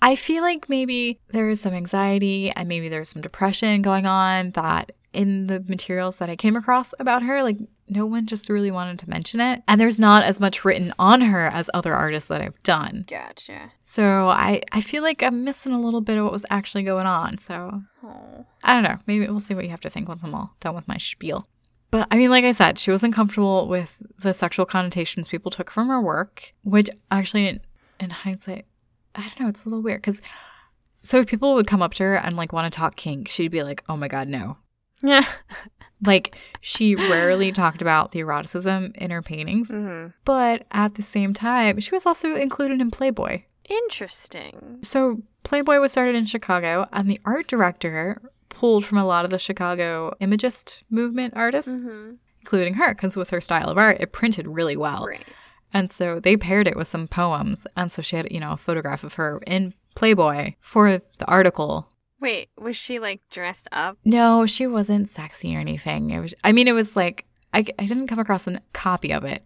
[0.03, 4.51] I feel like maybe there is some anxiety and maybe there's some depression going on
[4.53, 7.57] that in the materials that I came across about her, like
[7.89, 9.63] no one just really wanted to mention it.
[9.67, 13.05] And there's not as much written on her as other artists that I've done.
[13.09, 13.73] Gotcha.
[13.83, 17.07] So I, I feel like I'm missing a little bit of what was actually going
[17.07, 17.39] on.
[17.39, 18.47] So Oh.
[18.63, 18.99] I don't know.
[19.07, 21.49] Maybe we'll see what you have to think once I'm all done with my spiel.
[21.91, 25.71] But I mean, like I said, she wasn't comfortable with the sexual connotations people took
[25.71, 27.61] from her work, which actually, in,
[27.99, 28.67] in hindsight,
[29.15, 30.21] I don't know, it's a little weird because
[31.03, 33.49] so if people would come up to her and like want to talk kink, she'd
[33.51, 34.57] be like, oh my God, no.
[35.03, 35.27] Yeah.
[36.05, 41.35] Like she rarely talked about the eroticism in her paintings, hmm but at the same
[41.35, 43.43] time, she was also included in Playboy.
[43.69, 44.79] Interesting.
[44.83, 49.33] So Playboy was started in Chicago, and the art director pulled from a lot of
[49.33, 54.13] the Chicago imagist movement artists, hmm including her, because with her style of art, it
[54.13, 55.05] printed really well.
[55.05, 55.25] Right.
[55.73, 58.57] And so they paired it with some poems, and so she had, you know, a
[58.57, 61.89] photograph of her in Playboy for the article.
[62.21, 63.99] Wait, was she like dressed up?
[64.05, 66.11] No, she wasn't sexy or anything.
[66.11, 69.25] It was, I mean, it was like I, I didn't come across a copy of
[69.25, 69.45] it,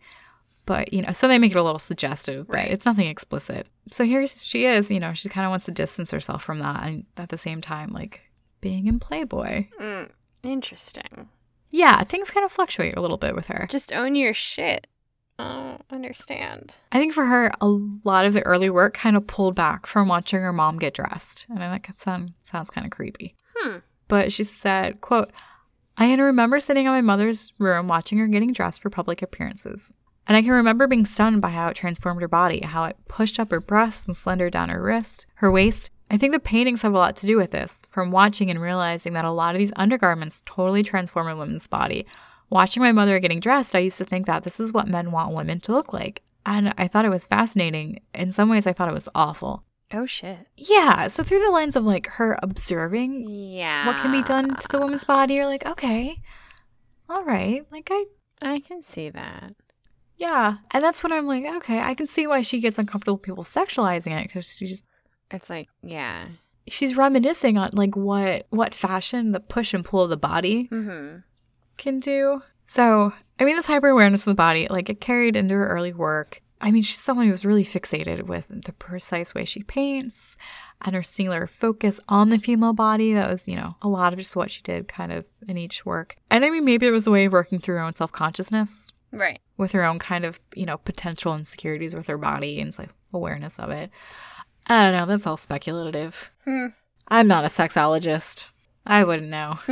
[0.65, 2.71] but you know, so they make it a little suggestive, but Right.
[2.71, 3.67] it's nothing explicit.
[3.91, 6.85] So here she is, you know, she kind of wants to distance herself from that,
[6.85, 8.23] and at the same time, like
[8.61, 9.67] being in Playboy.
[9.81, 10.11] Mm,
[10.43, 11.29] interesting.
[11.71, 13.67] Yeah, things kind of fluctuate a little bit with her.
[13.71, 14.87] Just own your shit.
[15.43, 16.75] I don't understand.
[16.91, 20.09] I think for her, a lot of the early work kind of pulled back from
[20.09, 23.35] watching her mom get dressed, and I think that sound, sounds kind of creepy.
[23.57, 23.79] Hmm.
[24.09, 25.31] But she said, "quote
[25.97, 29.93] I can remember sitting in my mother's room watching her getting dressed for public appearances."
[30.27, 33.41] And I can remember being stunned by how it transformed her body, how it pushed
[33.41, 35.91] up her breasts and slendered down her wrist, her waist.
[36.11, 39.15] I think the paintings have a lot to do with this, from watching and realizing
[39.15, 42.07] that a lot of these undergarments totally transform a woman's body.
[42.53, 45.35] Watching my mother getting dressed, I used to think that this is what men want
[45.35, 46.23] women to look like.
[46.45, 48.01] And I thought it was fascinating.
[48.15, 49.65] In some ways, I thought it was awful.
[49.93, 50.47] Oh shit.
[50.57, 53.87] Yeah, so through the lens of like her observing Yeah.
[53.87, 56.17] what can be done to the woman's body, you're like, okay,
[57.09, 57.65] all right.
[57.71, 58.05] Like, I,
[58.43, 59.55] I can see that.
[60.17, 60.57] yeah.
[60.73, 63.45] And that's when I'm like, okay, I can see why she gets uncomfortable with people
[63.45, 64.85] sexualizing it because she just,
[65.31, 66.27] It's like, yeah.
[66.67, 71.19] she's reminiscing on like what, what fashion, the push and pull of the body Mm-hmm.
[71.77, 72.43] Can do.
[72.67, 75.93] So, I mean, this hyper awareness of the body, like it carried into her early
[75.93, 76.41] work.
[76.61, 80.37] I mean, she's someone who was really fixated with the precise way she paints
[80.81, 83.15] and her singular focus on the female body.
[83.15, 85.85] That was, you know, a lot of just what she did kind of in each
[85.85, 86.17] work.
[86.31, 88.93] And I mean, maybe it was a way of working through her own self consciousness
[89.11, 89.41] Right.
[89.59, 93.59] with her own kind of, you know, potential insecurities with her body and like awareness
[93.59, 93.91] of it.
[94.69, 95.05] I don't know.
[95.07, 96.31] That's all speculative.
[96.45, 96.67] Hmm.
[97.09, 98.47] I'm not a sexologist.
[98.87, 99.59] I wouldn't know.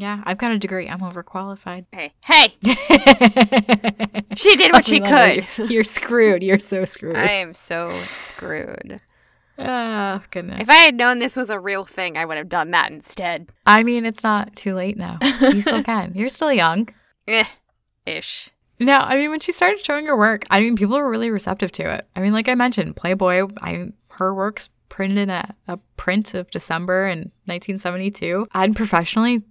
[0.00, 0.88] yeah, I've got a degree.
[0.88, 1.86] I'm overqualified.
[1.92, 2.54] Hey, hey!
[4.36, 5.46] She did what she could.
[5.56, 6.42] You're, you're screwed.
[6.42, 7.16] You're so screwed.
[7.16, 9.00] I am so screwed.
[9.58, 10.62] oh, goodness.
[10.62, 13.50] If I had known this was a real thing, I would have done that instead.
[13.66, 15.18] I mean, it's not too late now.
[15.40, 16.12] You still can.
[16.14, 16.88] You're still young.
[17.28, 17.44] Eh,
[18.06, 18.50] ish.
[18.80, 21.70] No, I mean, when she started showing her work, I mean, people were really receptive
[21.72, 22.08] to it.
[22.16, 26.50] I mean, like I mentioned, Playboy, I her works printed in a, a print of
[26.50, 28.46] December in 1972.
[28.52, 29.42] And professionally,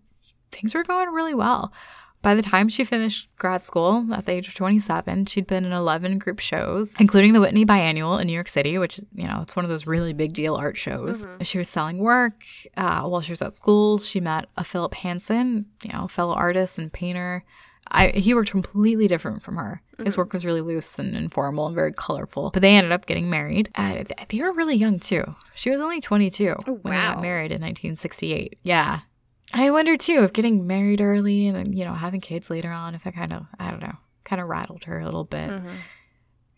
[0.54, 1.74] things were going really well.
[2.22, 5.74] By the time she finished grad school at the age of 27, she'd been in
[5.74, 9.58] 11 group shows, including the Whitney Biennial in New York City, which you know, it's
[9.58, 11.28] one of those really big deal art shows.
[11.42, 12.46] She was selling work.
[12.78, 16.78] Uh, while she was at school, she met a Philip Hanson, you know, fellow artist
[16.78, 17.44] and painter.
[17.92, 19.82] I, he worked completely different from her.
[20.06, 22.52] His work was really loose and informal and very colorful.
[22.52, 23.70] But they ended up getting married.
[24.30, 25.24] They were really young too.
[25.56, 28.60] She was only 22 Oh, when they got married in 1968.
[28.64, 29.02] Yeah.
[29.54, 33.04] I wonder too if getting married early and you know having kids later on if
[33.04, 35.76] that kind of I don't know kind of rattled her a little bit mm-hmm.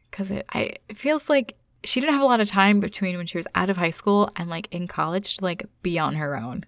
[0.09, 3.27] because it I it feels like she didn't have a lot of time between when
[3.27, 6.35] she was out of high school and like in college to like be on her
[6.35, 6.65] own.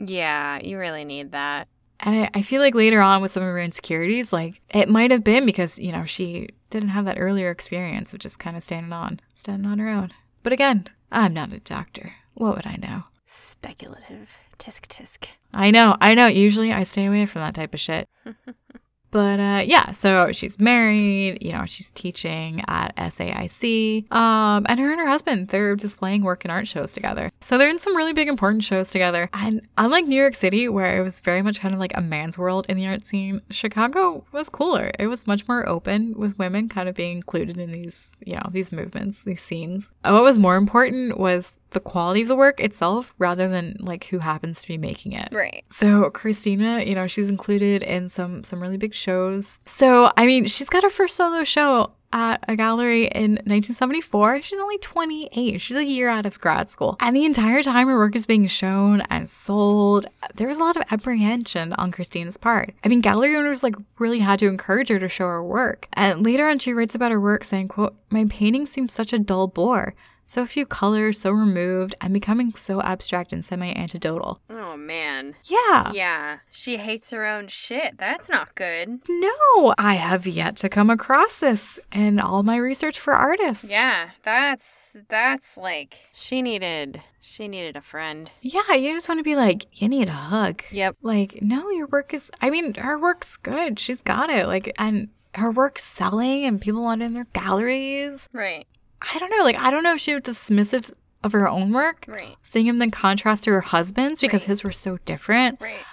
[0.00, 1.68] Yeah, you really need that.
[2.00, 5.10] And I, I feel like later on with some of her insecurities, like it might
[5.10, 8.62] have been because, you know, she didn't have that earlier experience of just kind of
[8.62, 10.12] standing on, standing on her own.
[10.42, 12.12] But again, I'm not a doctor.
[12.34, 13.04] What would I know?
[13.26, 14.38] Speculative.
[14.58, 15.26] Tisk tisk.
[15.54, 16.26] I know, I know.
[16.26, 18.08] Usually I stay away from that type of shit.
[19.10, 24.12] but uh, yeah, so she's married, you know, she's teaching at SAIC.
[24.12, 27.30] Um, and her and her husband, they're displaying work and art shows together.
[27.40, 29.30] So they're in some really big, important shows together.
[29.32, 32.36] And unlike New York City, where it was very much kind of like a man's
[32.36, 34.90] world in the art scene, Chicago was cooler.
[34.98, 38.50] It was much more open with women kind of being included in these, you know,
[38.50, 39.90] these movements, these scenes.
[40.04, 44.04] And what was more important was the quality of the work itself rather than like
[44.04, 45.28] who happens to be making it.
[45.32, 45.64] Right.
[45.68, 49.60] So Christina, you know, she's included in some some really big shows.
[49.66, 54.42] So I mean, she's got her first solo show at a gallery in 1974.
[54.42, 55.60] She's only 28.
[55.60, 56.96] She's a year out of grad school.
[57.00, 60.76] And the entire time her work is being shown and sold, there was a lot
[60.76, 62.74] of apprehension on Christina's part.
[62.82, 65.88] I mean, gallery owners like really had to encourage her to show her work.
[65.92, 69.18] And later on she writes about her work saying, quote, "My painting seems such a
[69.18, 69.94] dull bore.
[70.28, 75.34] So few colors, so removed, and becoming so abstract and semi-antidotal." Oh man.
[75.44, 75.90] Yeah.
[75.92, 76.38] Yeah.
[76.50, 77.96] She hates her own shit.
[77.96, 79.00] That's not good.
[79.08, 83.64] No, I have yet to come across this in all my research for artists.
[83.70, 88.30] Yeah, that's that's like she needed she needed a friend.
[88.42, 90.62] Yeah, you just want to be like, you need a hug.
[90.70, 90.96] Yep.
[91.02, 93.78] Like, no, your work is, I mean, her work's good.
[93.78, 94.46] She's got it.
[94.46, 98.28] Like, and her work's selling and people want it in their galleries.
[98.32, 98.66] Right.
[99.02, 99.44] I don't know.
[99.44, 100.90] Like, I don't know if she was dismissive
[101.24, 102.36] of her own work, Right.
[102.42, 104.48] seeing him then contrast to her husband's because Right.
[104.48, 105.60] his were so different.
[105.60, 105.84] Right.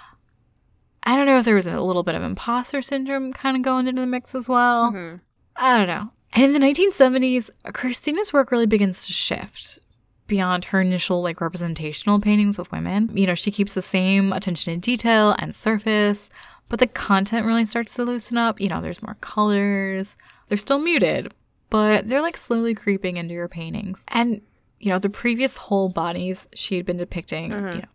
[1.03, 3.88] I don't know if there was a little bit of imposter syndrome kind of going
[3.88, 4.91] into the mix as well.
[4.91, 5.20] Mhm.
[5.56, 6.10] I don't know.
[6.34, 9.80] And in the 1970s, Christina's work really begins to shift
[10.28, 13.12] beyond her initial like representational paintings of women.
[13.14, 16.30] You know, she keeps the same attention to detail and surface,
[16.70, 18.60] but the content really starts to loosen up.
[18.60, 20.18] You know, there's more colors.
[20.49, 21.34] They're still muted,
[21.76, 24.06] but they're like slowly creeping into her paintings.
[24.08, 24.40] And
[24.80, 27.78] you know, the previous whole bodies she had been depicting, you mm-hmm.
[27.80, 27.86] know,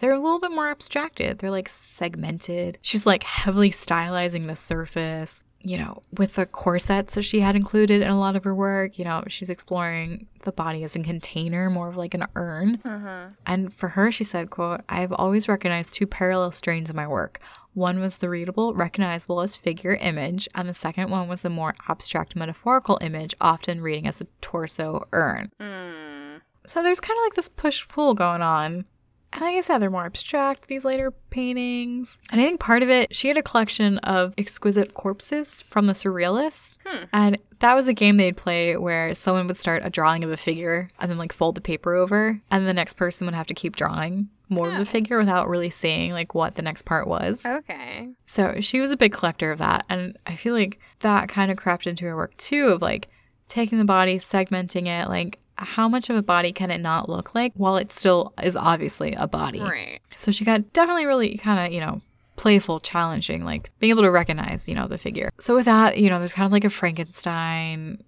[0.00, 1.38] they're a little bit more abstracted.
[1.38, 2.78] They're like segmented.
[2.80, 5.42] She's like heavily stylizing the surface.
[5.60, 8.98] You know, with the corsets that she had included in a lot of her work,
[8.98, 12.78] you know, she's exploring the body as a container, more of like an urn.
[12.78, 13.32] Mm-hmm.
[13.44, 17.08] And for her, she said, quote, I have always recognized two parallel strains in my
[17.08, 17.40] work.
[17.78, 21.74] One was the readable, recognizable as figure image, and the second one was a more
[21.88, 25.52] abstract metaphorical image, often reading as a torso urn.
[25.60, 26.40] Mm.
[26.66, 28.84] So there's kind of like this push pull going on.
[29.32, 32.18] And like I said, they're more abstract, these later paintings.
[32.32, 35.92] And I think part of it, she had a collection of exquisite corpses from the
[35.92, 36.78] Surrealists.
[37.12, 40.36] And that was a game they'd play where someone would start a drawing of a
[40.36, 42.40] figure and then like fold the paper over.
[42.50, 45.70] And the next person would have to keep drawing more of the figure without really
[45.70, 47.44] seeing like what the next part was.
[47.44, 48.08] Okay.
[48.26, 49.86] So she was a big collector of that.
[49.88, 53.08] And I feel like that kind of crept into her work too of like
[53.48, 57.34] taking the body, segmenting it, like how much of a body can it not look
[57.34, 59.60] like while it still is obviously a body.
[59.60, 60.00] Right.
[60.16, 62.00] So she got definitely really kind of, you know,
[62.36, 65.30] playful, challenging, like being able to recognize, you know, the figure.
[65.40, 68.02] So with that, you know, there's kind of like a Frankenstein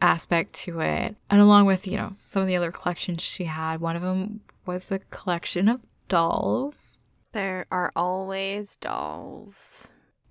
[0.00, 1.16] aspect to it.
[1.30, 4.40] And along with, you know, some of the other collections she had, one of them
[4.64, 7.02] was a collection of dolls.
[7.32, 9.88] There are always dolls.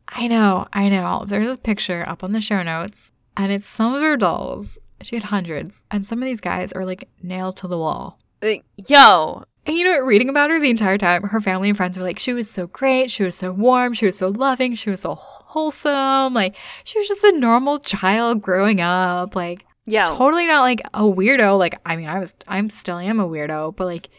[0.07, 1.26] I know, I know.
[1.28, 4.78] There's a picture up on the show notes, and it's some of her dolls.
[5.01, 8.20] She had hundreds, and some of these guys are like nailed to the wall.
[8.41, 9.43] Like, yo.
[9.66, 12.03] And you know, what, reading about her the entire time, her family and friends were
[12.03, 15.01] like, she was so great, she was so warm, she was so loving, she was
[15.01, 15.16] so
[15.56, 16.34] wholesome.
[16.34, 19.36] Like, she was just a normal child growing up.
[19.36, 20.08] Like, yeah.
[20.08, 21.58] totally not like a weirdo.
[21.58, 24.10] Like, I mean, I was, I'm still am a weirdo, but like,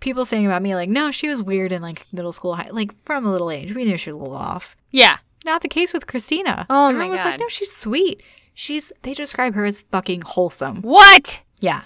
[0.00, 2.90] people saying about me, like, no, she was weird in like middle school, high, like
[3.04, 3.74] from a little age.
[3.74, 4.76] We knew she was a little off.
[4.90, 5.16] Yeah.
[5.44, 6.66] Not the case with Christina.
[6.68, 7.40] Oh Everyone my was like, God.
[7.40, 8.22] no, she's sweet.
[8.52, 10.82] She's, they describe her as fucking wholesome.
[10.82, 11.42] What?
[11.60, 11.82] Yeah.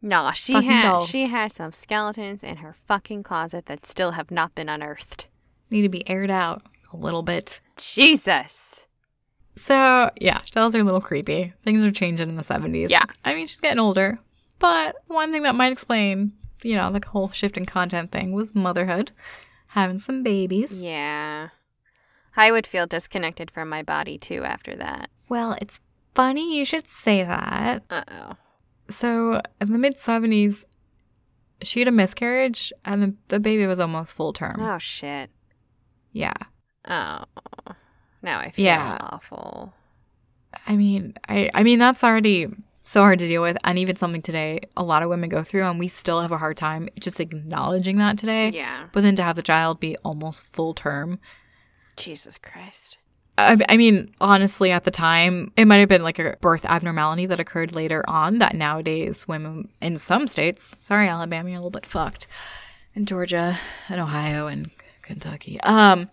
[0.00, 1.08] Nah, she Fucking had dolls.
[1.08, 5.26] she has some skeletons in her fucking closet that still have not been unearthed.
[5.70, 6.62] Need to be aired out
[6.92, 7.60] a little bit.
[7.76, 8.86] Jesus.
[9.56, 11.52] So, yeah, dolls are a little creepy.
[11.64, 12.90] Things are changing in the 70s.
[12.90, 13.04] Yeah.
[13.24, 14.18] I mean, she's getting older.
[14.58, 16.32] But one thing that might explain,
[16.62, 19.12] you know, the whole shift in content thing was motherhood,
[19.68, 20.80] having some babies.
[20.80, 21.48] Yeah.
[22.36, 25.10] I would feel disconnected from my body too after that.
[25.28, 25.80] Well, it's
[26.14, 27.82] funny you should say that.
[27.90, 28.32] Uh oh.
[28.90, 30.64] So, in the mid 70s,
[31.62, 34.56] she had a miscarriage and the, the baby was almost full term.
[34.60, 35.30] Oh shit.
[36.12, 36.32] Yeah.
[36.88, 37.24] Oh.
[38.22, 38.96] Now I feel Yeah.
[39.00, 39.74] awful.
[40.66, 42.48] I mean, I I mean that's already
[42.84, 45.62] so hard to deal with and even something today a lot of women go through
[45.64, 48.48] and we still have a hard time just acknowledging that today.
[48.50, 48.86] Yeah.
[48.92, 51.18] But then to have the child be almost full term.
[51.96, 52.96] Jesus Christ.
[53.36, 57.26] I, I mean, honestly, at the time, it might have been like a birth abnormality
[57.26, 61.70] that occurred later on that nowadays women in some states, sorry, Alabama, you're a little
[61.70, 62.26] bit fucked,
[62.96, 63.58] and Georgia
[63.88, 64.70] and Ohio and
[65.02, 66.08] Kentucky, um,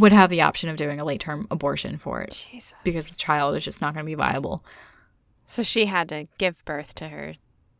[0.00, 2.74] would have the option of doing a late term abortion for it Jesus.
[2.84, 4.64] because the child is just not going to be viable.
[5.46, 7.34] So she had to give birth to her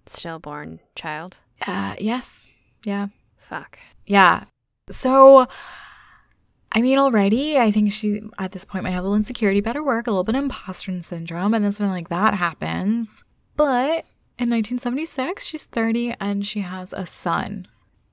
[0.07, 1.39] stillborn child.
[1.67, 2.49] Uh, yes.
[2.85, 3.09] Yeah.
[3.37, 3.79] Fuck.
[4.07, 4.45] Yeah.
[4.91, 5.47] So,
[6.73, 9.77] I mean, already, I think she at this point might have a little insecurity about
[9.77, 13.23] her work, a little bit of imposter syndrome, and then something like that happens.
[13.57, 14.05] But
[14.41, 15.45] in 1976.
[15.45, 17.69] She's 30 and she has a son.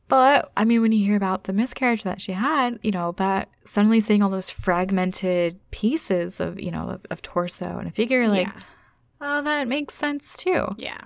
[0.08, 3.49] But I mean, when you hear about the miscarriage that she had, you know, that
[3.66, 8.30] suddenly seeing all those fragmented pieces of, you know, of, of torso and a figure,
[8.30, 8.62] like, yeah.
[9.20, 10.68] oh, that makes sense too.
[10.78, 10.99] Yeah.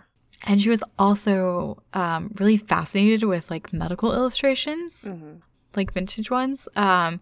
[0.43, 5.38] And she was also um, really fascinated with like medical illustrations, hmm
[5.76, 6.68] like vintage ones.
[6.76, 7.22] Um,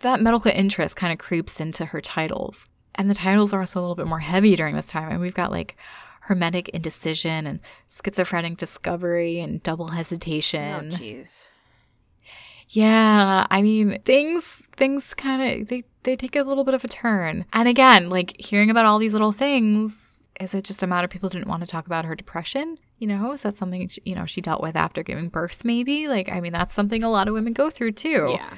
[0.00, 2.66] that medical interest kind of creeps into her titles.
[2.94, 5.10] And the titles are also a little bit more heavy during this time.
[5.10, 5.76] And we've got like
[6.26, 10.90] hermetic indecision and schizophrenic discovery and double hesitation.
[10.92, 11.48] Oh, jeez.
[12.68, 16.88] Yeah, I mean, things things kind of they they take a little bit of a
[16.88, 17.44] turn.
[17.52, 21.10] And again, like hearing about all these little things, is it just a matter of
[21.10, 22.78] people didn't want to talk about her depression?
[22.98, 25.64] You know, is that something you know she dealt with after giving birth?
[25.64, 28.30] Maybe like I mean that's something a lot of women go through too.
[28.30, 28.54] Yeah.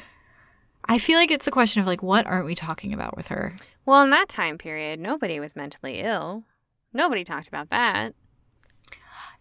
[0.87, 3.55] I feel like it's a question of like what aren't we talking about with her?
[3.85, 6.45] Well, in that time period, nobody was mentally ill.
[6.93, 8.15] Nobody talked about that.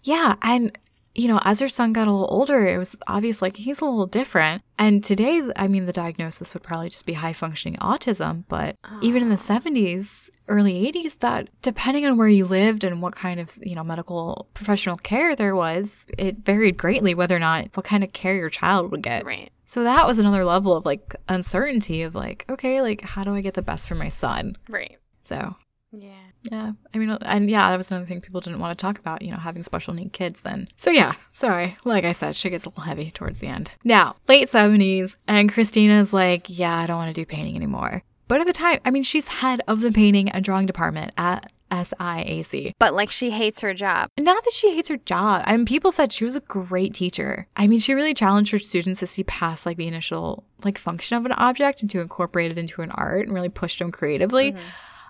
[0.04, 0.78] Yeah, and
[1.18, 3.86] you know, as her son got a little older, it was obvious like he's a
[3.86, 4.62] little different.
[4.78, 8.43] And today, I mean, the diagnosis would probably just be high functioning autism.
[8.48, 9.60] But even in the ah.
[9.60, 13.84] 70s, early 80s, that depending on where you lived and what kind of, you know,
[13.84, 18.36] medical professional care there was, it varied greatly whether or not what kind of care
[18.36, 19.26] your child would get.
[19.26, 19.50] Right.
[19.66, 23.41] So that was another level of like uncertainty of like, okay, like, how do I
[23.41, 24.56] get the best for my son?
[24.70, 25.00] Right.
[25.22, 25.56] So
[25.91, 26.12] Yeah.
[26.52, 29.22] Yeah, I mean, and yeah, that was another thing people didn't want to talk about,
[29.22, 30.68] you know, having special need kids then.
[30.76, 31.78] So yeah, sorry.
[31.84, 33.72] Like I said, she gets a little heavy towards the end.
[33.84, 38.04] Now, late 70s, and Christina's like, yeah, I don't want to do painting anymore.
[38.28, 41.50] But at the time, I mean, she's head of the painting and drawing department at
[41.72, 42.74] SAIC.
[42.80, 44.10] But like she hates her job.
[44.18, 45.43] Not that she hates her job.
[45.45, 47.48] I mean, people said she was a great teacher.
[47.56, 51.18] I mean, she really challenged her students to see past like the initial like function
[51.18, 54.54] of an object and to incorporate it into an art and really pushed them creatively.
[54.54, 54.62] Mm-hmm.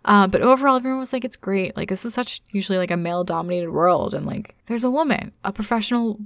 [0.08, 1.76] Uh, but overall, everyone was like, it's great.
[1.76, 4.14] Like, this is such usually like a male dominated world.
[4.14, 6.20] And like, there's a woman, a professional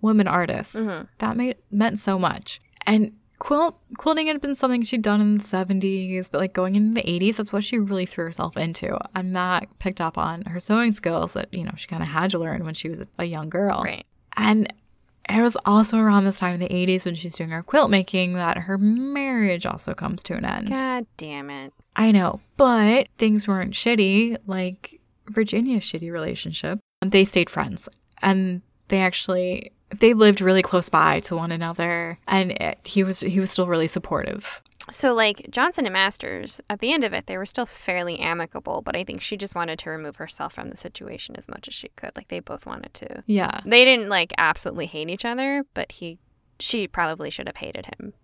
[0.00, 0.74] woman artist.
[1.18, 2.60] That made, meant so much.
[2.86, 7.00] And quilt quilting had been something she'd done in the 70s, but like going into
[7.00, 8.98] the 80s, that's what she really threw herself into.
[9.14, 12.30] And that picked up on her sewing skills that, you know, she kind of had
[12.30, 13.82] to learn when she was a young girl.
[13.84, 14.06] Right.
[14.36, 14.72] And
[15.28, 18.34] it was also around this time in the 80s when she's doing her quilt making
[18.34, 20.70] that her marriage also comes to an end.
[20.70, 21.72] God damn it.
[21.96, 26.78] I know, but things weren't shitty like Virginia's shitty relationship.
[27.00, 27.88] They stayed friends
[28.22, 33.20] and they actually they lived really close by to one another and it, he was
[33.20, 34.62] he was still really supportive.
[34.90, 38.82] So like Johnson and Masters, at the end of it, they were still fairly amicable,
[38.82, 41.74] but I think she just wanted to remove herself from the situation as much as
[41.74, 42.12] she could.
[42.14, 43.24] Like they both wanted to.
[43.26, 43.60] Yeah.
[43.64, 46.18] They didn't like absolutely hate each other, but he
[46.58, 48.14] she probably should have hated him.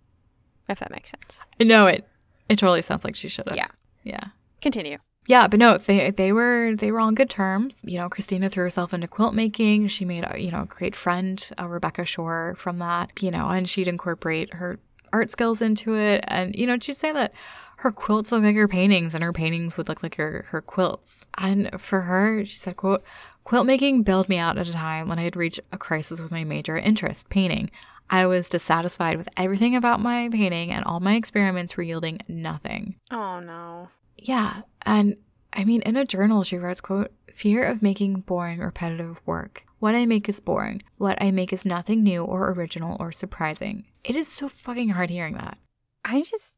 [0.68, 1.42] If that makes sense.
[1.60, 2.06] No, it
[2.48, 3.56] it totally sounds like she should have.
[3.56, 3.68] Yeah.
[4.04, 4.24] Yeah.
[4.60, 4.98] Continue.
[5.26, 7.82] Yeah, but no, they they were they were on good terms.
[7.84, 9.88] You know, Christina threw herself into quilt making.
[9.88, 13.12] She made a you know a great friend, uh, Rebecca Shore, from that.
[13.20, 14.80] You know, and she'd incorporate her
[15.12, 16.24] art skills into it.
[16.28, 17.32] And you know, she'd say that
[17.76, 21.26] her quilts look like her paintings, and her paintings would look like her her quilts.
[21.38, 23.02] And for her, she said, "quote
[23.44, 26.30] Quilt making bailed me out at a time when I had reached a crisis with
[26.30, 27.70] my major interest, painting."
[28.08, 32.96] I was dissatisfied with everything about my painting, and all my experiments were yielding nothing.
[33.10, 33.88] Oh no.
[34.16, 35.16] Yeah, and
[35.52, 39.64] I mean, in a journal, she writes, "quote Fear of making boring, repetitive work.
[39.78, 40.82] What I make is boring.
[40.98, 45.10] What I make is nothing new or original or surprising." It is so fucking hard
[45.10, 45.58] hearing that.
[46.04, 46.56] I just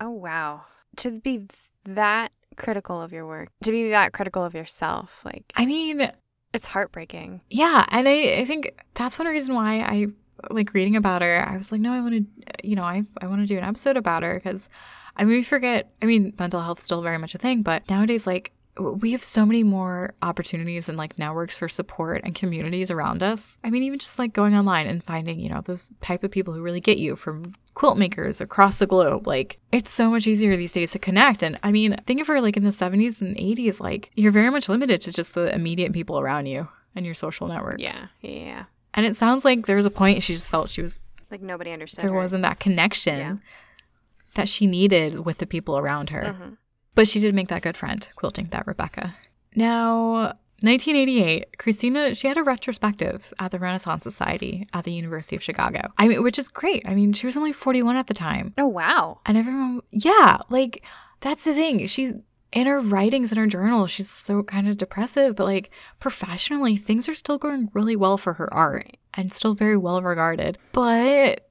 [0.00, 0.62] Oh wow.
[0.96, 1.46] To be
[1.84, 3.48] that critical of your work.
[3.64, 5.22] To be that critical of yourself.
[5.24, 6.10] Like I mean,
[6.52, 7.40] it's heartbreaking.
[7.48, 10.06] yeah, and I, I think that's one reason why I
[10.50, 11.48] like reading about her.
[11.48, 13.64] I was like, no, I want to, you know, I I want to do an
[13.64, 14.68] episode about her because
[15.16, 15.92] I mean, we forget.
[16.02, 19.44] I mean, mental health's still very much a thing, but nowadays, like, we have so
[19.44, 23.58] many more opportunities and like networks for support and communities around us.
[23.62, 26.54] I mean, even just like going online and finding, you know, those type of people
[26.54, 29.26] who really get you from quilt makers across the globe.
[29.26, 31.42] Like, it's so much easier these days to connect.
[31.42, 34.48] And I mean, think of her like in the 70s and 80s, like, you're very
[34.50, 37.82] much limited to just the immediate people around you and your social networks.
[37.82, 38.06] Yeah.
[38.22, 38.64] Yeah.
[38.94, 40.98] And it sounds like there was a point she just felt she was,
[41.30, 42.04] Like nobody understood.
[42.04, 42.16] there her.
[42.16, 43.36] wasn't that connection Yeah.
[44.34, 46.36] that she needed with the people around her.
[46.38, 46.56] Mhm.
[46.94, 49.14] But she did make that good friend, quilting that Rebecca.
[49.54, 55.42] Now, 1988, Christina, she had a retrospective at the Renaissance Society at the University of
[55.42, 55.90] Chicago.
[55.98, 56.86] I mean, which is great.
[56.86, 58.54] I mean, she was only 41 at the time.
[58.56, 59.20] Oh wow.
[59.26, 60.84] And everyone, yeah, like
[61.20, 61.86] that's the thing.
[61.88, 62.14] She's
[62.52, 67.08] in her writings in her journal, she's so kind of depressive, but like professionally, things
[67.08, 70.58] are still going really well for her art and still very well regarded.
[70.72, 71.48] But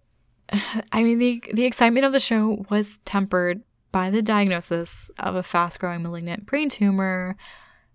[0.91, 3.61] I mean, the the excitement of the show was tempered
[3.91, 7.35] by the diagnosis of a fast growing malignant brain tumor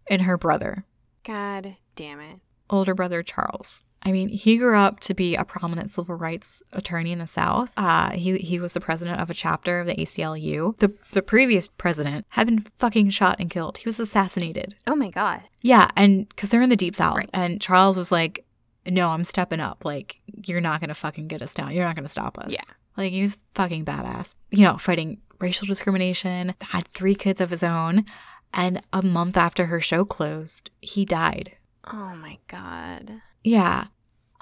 [0.09, 0.85] in her brother.
[1.25, 2.41] God damn it.
[2.71, 3.83] older brother Charles.
[4.03, 7.73] I mean, he grew up to be a prominent civil rights attorney in the South.
[7.77, 10.77] Uh, he he was the president of a chapter of the ACLU.
[10.79, 13.79] The the previous president had been fucking shot and killed.
[13.79, 14.77] He was assassinated.
[14.87, 15.43] Oh my god.
[15.63, 17.31] Yeah, and because they're in the deep South, Right.
[17.35, 18.45] and Charles was like,
[18.87, 19.85] "No, I'm stepping up.
[19.85, 21.73] Like, you're not gonna fucking get us down.
[21.73, 22.61] You're not gonna stop us." Yeah.
[22.97, 24.37] like he was fucking badass.
[24.51, 26.55] You know, fighting racial discrimination.
[26.61, 28.05] Had three kids of his own,
[28.53, 31.57] and a month after her show closed, he died.
[31.93, 33.23] Oh my god.
[33.45, 33.87] Yeah.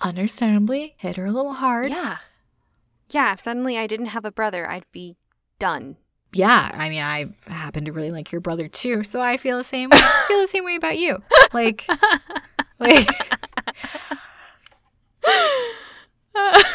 [0.01, 1.91] Understandably, hit her a little hard.
[1.91, 2.19] Yeah.
[3.11, 5.17] Yeah, if suddenly I didn't have a brother, I'd be
[5.59, 5.97] done.
[6.33, 9.65] Yeah, I mean, I happen to really like your brother too, so I feel the
[9.65, 9.91] same.
[9.93, 11.23] I feel the same way about you.
[11.53, 11.87] Like,
[12.81, 13.09] like,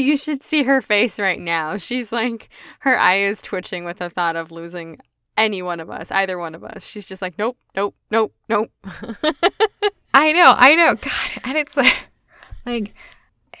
[0.00, 1.76] you should see her face right now.
[1.76, 2.48] She's like,
[2.80, 4.98] her eye is twitching with the thought of losing
[5.36, 6.84] any one of us, either one of us.
[6.84, 8.70] She's just like, nope, nope, nope, nope.
[10.14, 10.94] I know, I know.
[10.94, 11.94] God, and it's like,
[12.66, 12.94] like,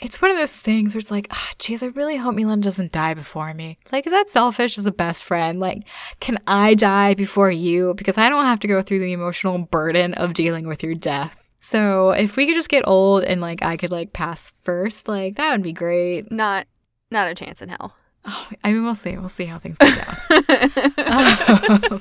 [0.00, 2.92] it's one of those things where it's like, ah, geez, I really hope Milan doesn't
[2.92, 3.78] die before me.
[3.90, 5.58] Like, is that selfish as a best friend?
[5.58, 5.84] Like,
[6.20, 7.94] can I die before you?
[7.94, 11.37] Because I don't have to go through the emotional burden of dealing with your death.
[11.60, 15.36] So if we could just get old and like I could like pass first, like
[15.36, 16.30] that would be great.
[16.30, 16.66] not,
[17.10, 17.94] not a chance in hell.
[18.24, 19.16] Oh, I mean, we'll see.
[19.16, 22.00] We'll see how things go down.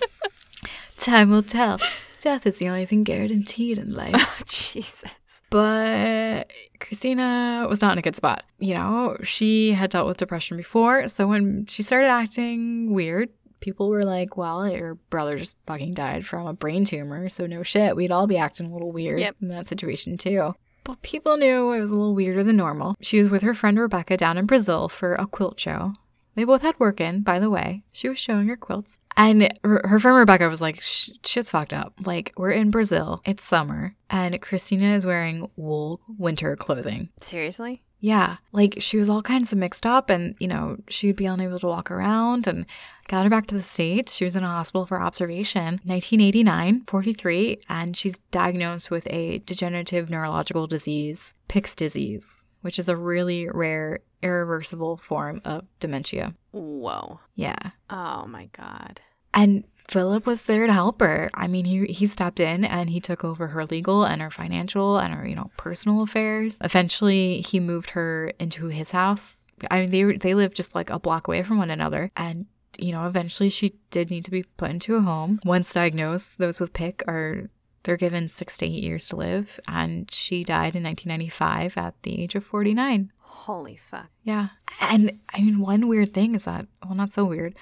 [0.98, 1.80] Time will tell.
[2.20, 4.16] Death is the only thing guaranteed in life.
[4.18, 5.12] Oh, Jesus.
[5.50, 6.52] But
[6.82, 8.44] Christina was not in a good spot.
[8.60, 11.08] You know, she had dealt with depression before.
[11.08, 13.30] So when she started acting weird,
[13.60, 17.30] people were like, well, your brother just fucking died from a brain tumor.
[17.30, 19.36] So no shit, we'd all be acting a little weird Yep.
[19.42, 20.54] in that situation too.
[20.84, 22.96] But people knew it was a little weirder than normal.
[23.02, 25.94] She was with her friend Rebecca down in Brazil for a quilt show.
[26.36, 27.82] They both had work in, by the way.
[27.92, 29.00] She was showing her quilts.
[29.18, 31.94] And her her friend Rebecca was like, shit's fucked up.
[32.06, 33.22] Like, we're in Brazil.
[33.26, 33.96] It's summer.
[34.12, 37.10] And Christina is wearing wool winter clothing.
[37.20, 37.82] Seriously?
[38.00, 38.38] Yeah.
[38.52, 40.10] Like, she was all kinds of mixed up.
[40.10, 42.66] And, you know, she'd be unable to walk around and
[43.08, 44.14] got her back to the States.
[44.14, 45.80] She was in a hospital for observation.
[45.84, 47.62] 1989, 43.
[47.70, 54.00] And she's diagnosed with a degenerative neurological disease, Pick's disease, which is a really rare,
[54.22, 56.36] irreversible form of dementia.
[56.52, 57.20] Whoa.
[57.36, 57.72] Yeah.
[57.90, 59.02] Oh my god.
[59.34, 61.30] And Philip was there to help her.
[61.34, 64.98] I mean, he he stepped in and he took over her legal and her financial
[64.98, 66.58] and her, you know, personal affairs.
[66.62, 69.48] Eventually, he moved her into his house.
[69.72, 72.46] I mean, they they lived just like a block away from one another and
[72.78, 75.40] you know, eventually she did need to be put into a home.
[75.44, 77.50] Once diagnosed, those with Pick are
[77.84, 82.22] they're given 6 to 8 years to live and she died in 1995 at the
[82.22, 83.12] age of 49.
[83.20, 84.10] Holy fuck.
[84.24, 84.50] Yeah.
[84.82, 87.56] And I mean, one weird thing is that, well, not so weird.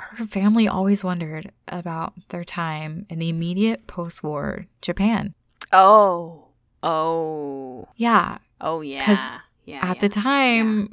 [0.00, 5.34] Her family always wondered about their time in the immediate post war Japan.
[5.72, 6.48] Oh.
[6.82, 7.88] Oh.
[7.96, 8.38] Yeah.
[8.60, 9.40] Oh yeah.
[9.64, 9.80] Yeah.
[9.82, 10.00] At yeah.
[10.00, 10.90] the time,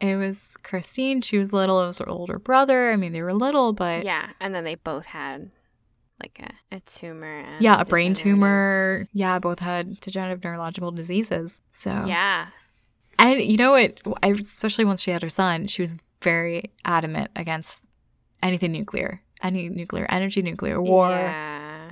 [0.00, 1.20] it was Christine.
[1.22, 1.82] She was little.
[1.82, 2.92] It was her older brother.
[2.92, 5.50] I mean, they were little, but yeah, Yeah, and then they both had
[6.22, 9.06] like a, a tumor and a brain tumor.
[9.12, 11.60] Yeah, both had degenerative neurological diseases.
[11.72, 12.48] So, Yeah.
[13.18, 14.00] And you know what?
[14.22, 17.84] Especially once she had her son, she was very adamant against
[18.44, 21.08] anything nuclear, any nuclear energy, nuclear war.
[21.08, 21.90] Yeah.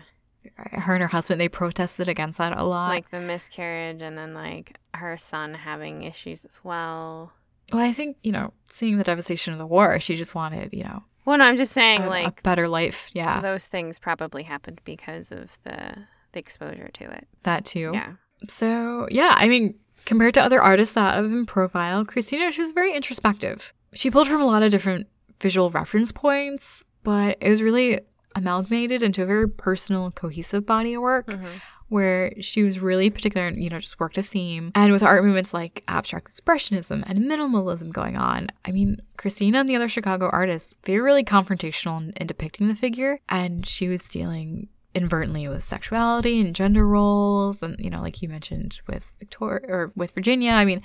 [0.56, 2.88] Her and her husband, they protested against that a lot.
[2.88, 7.32] Like the miscarriage and then like her son having issues as well.
[7.72, 10.84] well, I think, you know, seeing the devastation of the war, she just wanted, you
[10.84, 13.08] know, Well, no, I'm just saying a, a like better life.
[13.12, 15.96] Yeah, those things probably happened because of the
[16.32, 17.26] the exposure to it.
[17.44, 17.90] that too.
[17.94, 18.12] Yeah.
[18.48, 19.74] So, yeah, I mean,
[20.06, 23.72] compared to other artists that have been profiled, Christina, she was very introspective.
[23.94, 25.06] She pulled from a lot of different
[25.42, 28.00] visual reference points, but it was really
[28.34, 31.46] amalgamated into a very personal, cohesive body of work Mm-hmm.
[31.88, 34.72] where she was really particular and, you know, just worked a theme.
[34.74, 39.68] And with art movements like abstract expressionism and minimalism going on, I mean, Christina and
[39.68, 43.20] the other Chicago artists, they were really confrontational in, in depicting the figure.
[43.28, 47.62] And she was dealing inadvertently with sexuality and gender roles.
[47.62, 50.80] And, you know, like you mentioned with Victoria or with Virginia, I mean,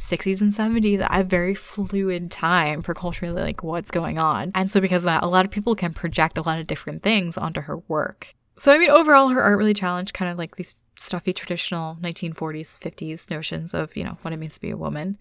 [0.00, 4.50] 60s and 70s, a very fluid time for culturally like what's going on.
[4.54, 7.02] And so because of that, a lot of people can project a lot of different
[7.02, 8.34] things onto her work.
[8.56, 12.78] So I mean overall her art really challenged kind of like these stuffy traditional 1940s,
[12.78, 15.18] 50s notions of, you know, what it means to be a woman,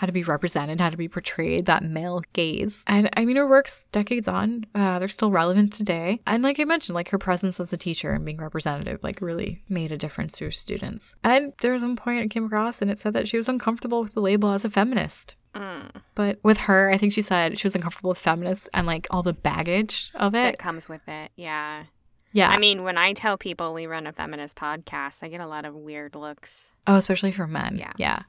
[0.00, 2.82] how to be represented, how to be portrayed, that male gaze.
[2.86, 6.20] And I mean her works decades on, uh, they're still relevant today.
[6.26, 9.62] And like I mentioned, like her presence as a teacher and being representative like really
[9.68, 11.14] made a difference to her students.
[11.22, 14.00] And there was one point I came across and it said that she was uncomfortable
[14.00, 15.36] with the label as a feminist.
[15.54, 15.90] Mm.
[16.14, 19.22] But with her, I think she said she was uncomfortable with feminist and like all
[19.22, 21.30] the baggage of it That comes with it.
[21.36, 21.84] Yeah.
[22.32, 22.48] Yeah.
[22.48, 25.66] I mean, when I tell people we run a feminist podcast, I get a lot
[25.66, 26.72] of weird looks.
[26.86, 27.76] oh, especially for men.
[27.76, 27.92] Yeah.
[27.98, 28.22] Yeah.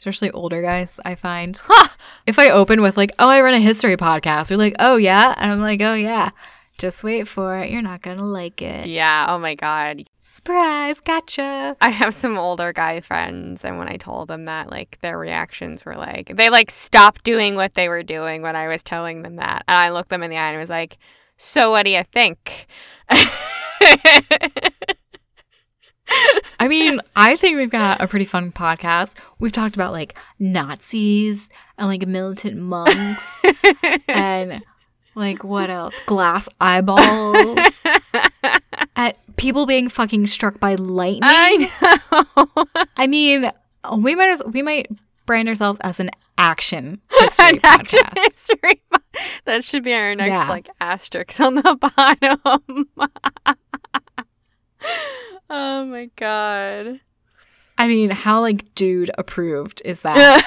[0.00, 1.60] Especially older guys, I find.
[2.26, 5.34] if I open with like, oh, I run a history podcast, they're like, oh yeah,
[5.36, 6.30] and I'm like, oh yeah.
[6.78, 7.70] Just wait for it.
[7.70, 8.86] You're not gonna like it.
[8.86, 9.26] Yeah.
[9.28, 10.04] Oh my God.
[10.22, 11.76] Surprise, gotcha.
[11.82, 15.84] I have some older guy friends, and when I told them that, like, their reactions
[15.84, 19.36] were like, they like stopped doing what they were doing when I was telling them
[19.36, 19.64] that.
[19.68, 20.96] And I looked them in the eye and was like,
[21.36, 22.68] so what do you think?
[26.58, 29.14] I mean, I think we've got a pretty fun podcast.
[29.38, 33.42] We've talked about like Nazis and like militant monks
[34.08, 34.62] and
[35.14, 35.94] like what else?
[36.06, 37.80] Glass eyeballs.
[38.96, 41.22] At people being fucking struck by lightning.
[41.24, 41.68] I,
[42.36, 42.64] know.
[42.96, 43.50] I mean,
[43.98, 44.88] we might as we might
[45.26, 48.18] brand ourselves as an action history An action podcast.
[48.18, 48.82] history.
[49.44, 50.48] That should be our next Yeah.
[50.48, 52.88] like asterisk on the bottom.
[55.50, 57.00] Oh my god.
[57.76, 60.44] I mean, how like dude approved is that?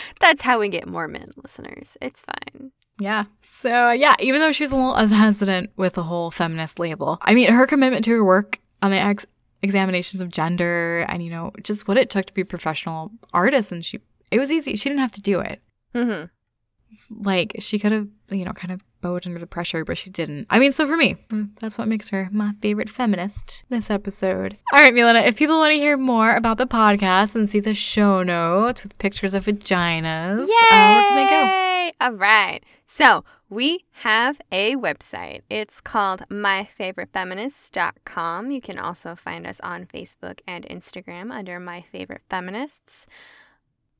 [0.20, 1.96] That's how we get more men listeners.
[2.00, 2.70] It's fine.
[2.98, 3.24] Yeah.
[3.42, 7.34] So, yeah, even though she was a little hesitant with the whole feminist label, I
[7.34, 9.26] mean, her commitment to her work on the ex-
[9.62, 13.72] examinations of gender and, you know, just what it took to be a professional artist,
[13.72, 14.76] and she, it was easy.
[14.76, 15.60] She didn't have to do it.
[15.94, 17.22] Mm-hmm.
[17.22, 20.46] Like, she could have, you know, kind of bowed under the pressure, but she didn't.
[20.50, 24.56] I mean, so for me, mm, that's what makes her my favorite feminist this episode.
[24.72, 27.74] All right, Milena, if people want to hear more about the podcast and see the
[27.74, 30.68] show notes with pictures of vaginas, Yay!
[30.72, 31.90] uh, where can they go?
[32.00, 32.62] All right.
[32.84, 35.42] So we have a website.
[35.48, 38.50] It's called myfavoritefeminists.com.
[38.50, 43.06] You can also find us on Facebook and Instagram under My Favorite Feminists.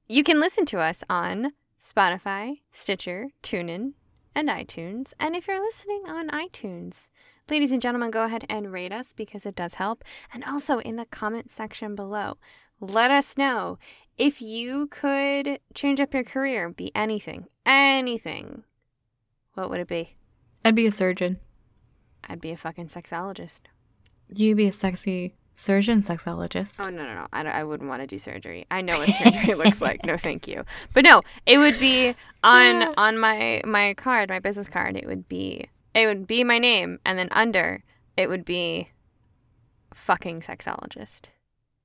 [0.09, 3.93] You can listen to us on Spotify, Stitcher, TuneIn,
[4.37, 5.15] and iTunes.
[5.19, 7.09] And if you're listening on iTunes,
[7.51, 10.05] ladies and gentlemen, go ahead and rate us because it does help.
[10.33, 12.37] And also in the comment section below,
[12.79, 13.79] let us know
[14.19, 18.65] if you could change up your career, be anything, anything,
[19.55, 20.17] what would it be?
[20.65, 21.39] I'd be a surgeon.
[22.29, 23.63] I'd be a fucking sexologist.
[24.29, 26.77] You'd be a sexy surgeon sexologist.
[26.79, 27.27] Oh, no, no, no.
[27.33, 28.67] I, I wouldn't want to do surgery.
[28.71, 30.07] I know what surgery looks like.
[30.07, 30.65] No, thank you.
[30.93, 32.15] But no, it would be
[32.45, 34.97] on on my my card, my business card.
[34.97, 37.83] It would be it would be my name, and then under
[38.17, 38.91] it would be
[39.95, 41.23] fucking sexologist.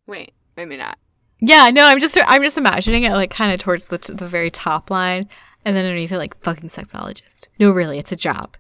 [0.06, 1.00] Wait, maybe not.
[1.40, 4.52] Yeah, no, I'm just I'm just imagining it like kind of towards the the very
[4.52, 5.24] top line,
[5.66, 7.48] and then underneath it like fucking sexologist.
[7.58, 8.58] No, really, it's a job.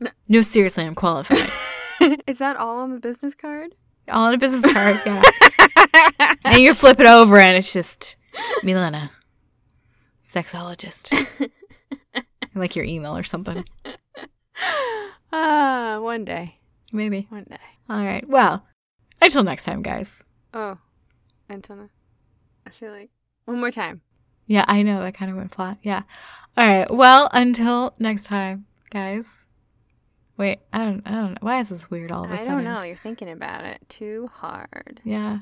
[0.00, 0.10] No.
[0.28, 1.50] No, seriously, I'm qualified.
[2.26, 3.74] Is that all on the business card?
[4.10, 5.22] All on a business card, yeah.
[6.44, 8.16] and you flip it over, and it's just
[8.62, 9.10] Milena,
[10.26, 11.12] sexologist.
[12.54, 13.64] like your email or something,
[15.32, 16.56] Ah, one day,
[16.92, 17.26] maybe.
[17.30, 17.56] one day.
[17.88, 18.28] All right.
[18.28, 18.66] Well,
[19.22, 20.24] until next time, guys.
[20.52, 20.78] Oh,
[21.48, 21.88] Antenna.
[22.66, 23.10] I feel like
[23.44, 24.00] one more time.
[24.46, 25.78] Yeah, I know that kind of went flat.
[25.82, 26.02] Yeah.
[26.56, 26.90] All right.
[26.90, 29.46] Well, until next time, guys.
[30.40, 31.02] Wait, I don't.
[31.04, 31.38] I don't know.
[31.42, 32.52] Why is this weird all of a I sudden?
[32.52, 32.80] I don't know.
[32.80, 35.02] You're thinking about it too hard.
[35.04, 35.40] Yeah.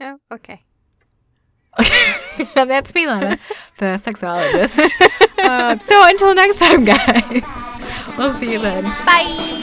[0.00, 0.62] No, okay.
[2.54, 3.38] That's me, Lana,
[3.78, 4.78] the sexologist.
[5.44, 7.42] um, so until next time, guys.
[8.16, 8.84] We'll see you then.
[9.04, 9.60] Bye.